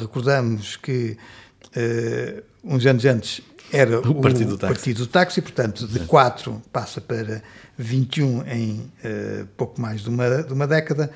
recordamos 0.00 0.76
que 0.76 1.16
uns 2.64 2.84
anos 2.84 3.04
antes 3.04 3.42
era 3.74 4.00
o, 4.00 4.10
o 4.10 4.20
Partido, 4.20 4.50
do 4.50 4.58
Táxi. 4.58 4.74
Partido 4.74 4.98
do 4.98 5.06
Táxi, 5.06 5.42
portanto, 5.42 5.86
de 5.86 6.00
4 6.00 6.62
passa 6.72 7.00
para 7.00 7.42
21 7.76 8.46
em 8.46 8.92
uh, 9.04 9.46
pouco 9.56 9.80
mais 9.80 10.02
de 10.02 10.08
uma, 10.08 10.42
de 10.42 10.52
uma 10.52 10.66
década. 10.66 11.10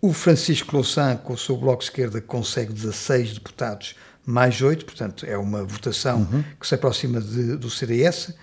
O 0.00 0.12
Francisco 0.12 0.76
Louçã, 0.76 1.16
com 1.16 1.32
o 1.32 1.38
seu 1.38 1.56
Bloco 1.56 1.80
de 1.80 1.84
Esquerda, 1.84 2.20
consegue 2.20 2.72
16 2.72 3.34
deputados, 3.34 3.96
mais 4.24 4.62
8, 4.62 4.84
portanto, 4.84 5.26
é 5.26 5.36
uma 5.36 5.64
votação 5.64 6.20
uhum. 6.30 6.44
que 6.60 6.66
se 6.66 6.74
aproxima 6.74 7.20
de, 7.20 7.56
do 7.56 7.68
CDS. 7.68 8.28
Uh, 8.28 8.34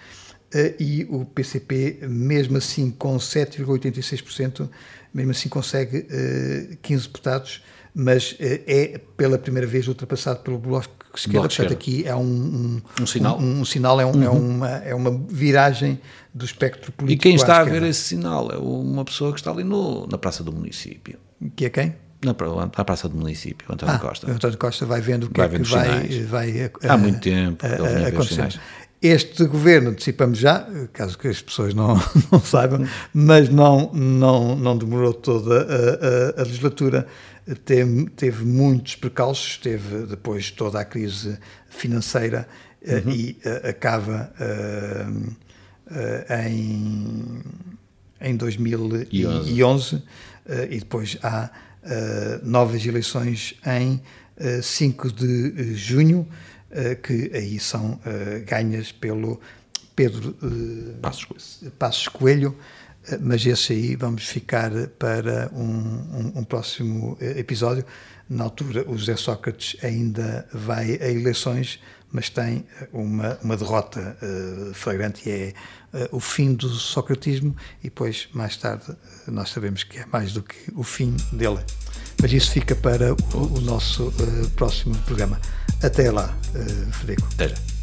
eh, 0.53 0.75
e 0.79 1.07
o 1.09 1.25
PCP, 1.25 1.99
mesmo 2.03 2.57
assim, 2.57 2.91
com 2.91 3.17
7,86%, 3.17 4.69
mesmo 5.13 5.31
assim 5.31 5.49
consegue 5.49 5.99
uh, 5.99 6.05
eh, 6.09 6.77
15 6.81 7.03
deputados, 7.03 7.63
mas 7.95 8.33
uh, 8.33 8.35
é 8.67 8.99
pela 9.15 9.37
primeira 9.37 9.65
vez 9.65 9.87
ultrapassado 9.87 10.39
pelo 10.39 10.57
Bloco 10.57 10.89
esquerda. 11.15 11.47
Portanto, 11.47 11.73
aqui 11.73 12.05
é 12.05 12.15
um, 12.15 12.21
um, 12.21 12.81
um 13.01 13.07
sinal, 13.07 13.39
um, 13.39 13.61
um 13.61 13.65
sinal 13.65 13.99
é, 13.99 14.03
é 14.03 14.05
uhum. 14.05 14.23
é, 14.23 14.29
uma, 14.29 14.69
é 14.69 14.95
uma 14.95 15.11
viragem 15.29 15.99
do 16.33 16.43
espectro 16.43 16.91
político. 16.91 17.27
E 17.27 17.31
quem 17.31 17.35
está 17.35 17.59
a 17.59 17.63
ver 17.63 17.83
esse 17.83 18.01
sinal 18.01 18.51
é 18.51 18.57
uma 18.57 19.05
pessoa 19.05 19.31
que 19.31 19.39
está 19.39 19.51
ali 19.51 19.63
no, 19.63 20.05
na 20.07 20.17
Praça 20.17 20.43
do 20.43 20.51
Município. 20.51 21.17
Que 21.55 21.65
é 21.65 21.69
quem? 21.69 21.95
Na, 22.23 22.35
na 22.77 22.83
Praça 22.83 23.07
do 23.07 23.15
Município, 23.15 23.67
António 23.71 23.95
ah, 23.95 23.99
Costa. 23.99 24.29
António 24.29 24.57
Costa 24.57 24.85
vai 24.85 24.99
vendo 24.99 25.25
o 25.25 25.29
que 25.29 25.39
vai 25.39 25.47
é 25.47 25.59
que 25.59 26.23
vai, 26.23 26.51
vai, 26.51 26.71
Há 26.89 26.97
muito 26.97 27.19
tempo 27.19 27.65
a, 27.65 28.07
acontecer. 28.07 28.59
Este 29.01 29.45
governo, 29.45 29.91
antecipamos 29.91 30.39
já, 30.39 30.67
caso 30.91 31.17
que 31.17 31.27
as 31.27 31.39
pessoas 31.39 31.75
não, 31.75 32.01
não 32.31 32.39
saibam, 32.39 32.87
mas 33.13 33.49
não, 33.49 33.91
não, 33.93 34.55
não 34.55 34.75
demorou 34.75 35.13
toda 35.13 35.61
a, 35.61 36.39
a, 36.39 36.41
a 36.41 36.43
legislatura 36.43 37.05
teve, 37.53 38.09
teve 38.11 38.43
muitos 38.43 38.95
precalços, 38.95 39.57
teve 39.57 40.07
depois 40.07 40.49
toda 40.49 40.79
a 40.79 40.85
crise 40.85 41.37
financeira 41.69 42.47
eh, 42.81 43.03
uhum. 43.05 43.11
e 43.11 43.37
uh, 43.45 43.69
acaba 43.69 44.33
uh, 44.39 45.37
em, 46.47 47.41
em 48.21 48.35
2011 48.35 50.03
e 50.69 50.79
depois 50.79 51.17
há 51.23 51.49
novas 52.43 52.85
eleições 52.85 53.55
em 53.65 54.01
5 54.61 55.11
de 55.11 55.75
junho, 55.75 56.27
que 57.03 57.31
aí 57.33 57.59
são 57.59 57.99
ganhas 58.47 58.91
pelo 58.91 59.39
Pedro 59.95 60.35
Passos 61.01 61.25
Coelho. 61.25 61.71
Passos 61.77 62.07
Coelho 62.07 62.55
mas 63.21 63.45
esse 63.45 63.73
aí 63.73 63.95
vamos 63.95 64.27
ficar 64.27 64.71
para 64.99 65.49
um, 65.53 65.61
um, 65.63 66.33
um, 66.39 66.43
próximo 66.43 67.17
episódio. 67.21 67.85
Na 68.29 68.45
altura, 68.45 68.83
o 68.89 68.97
José 68.97 69.15
Sócrates 69.15 69.77
ainda 69.83 70.47
vai 70.51 70.97
a 71.01 71.09
eleições, 71.09 71.79
mas 72.11 72.29
tem 72.29 72.65
uma, 72.93 73.37
uma 73.43 73.57
derrota 73.57 74.17
uh, 74.21 74.73
flagrante 74.73 75.27
e 75.27 75.31
é 75.31 75.53
uh, 75.93 76.15
o 76.15 76.19
fim 76.19 76.53
do 76.53 76.69
socratismo, 76.69 77.55
e 77.81 77.85
depois, 77.85 78.29
mais 78.33 78.55
tarde, 78.55 78.85
nós 79.27 79.49
sabemos 79.49 79.83
que 79.83 79.99
é 79.99 80.05
mais 80.05 80.31
do 80.33 80.41
que 80.41 80.71
o 80.73 80.83
fim 80.83 81.15
dele. 81.33 81.59
Mas 82.21 82.31
isso 82.31 82.51
fica 82.51 82.73
para 82.75 83.13
o, 83.13 83.57
o 83.57 83.61
nosso 83.61 84.07
uh, 84.07 84.49
próximo 84.55 84.95
programa. 84.99 85.39
Até 85.83 86.09
lá, 86.09 86.35
Frederico. 86.91 87.27
Até 87.33 87.49
já. 87.49 87.74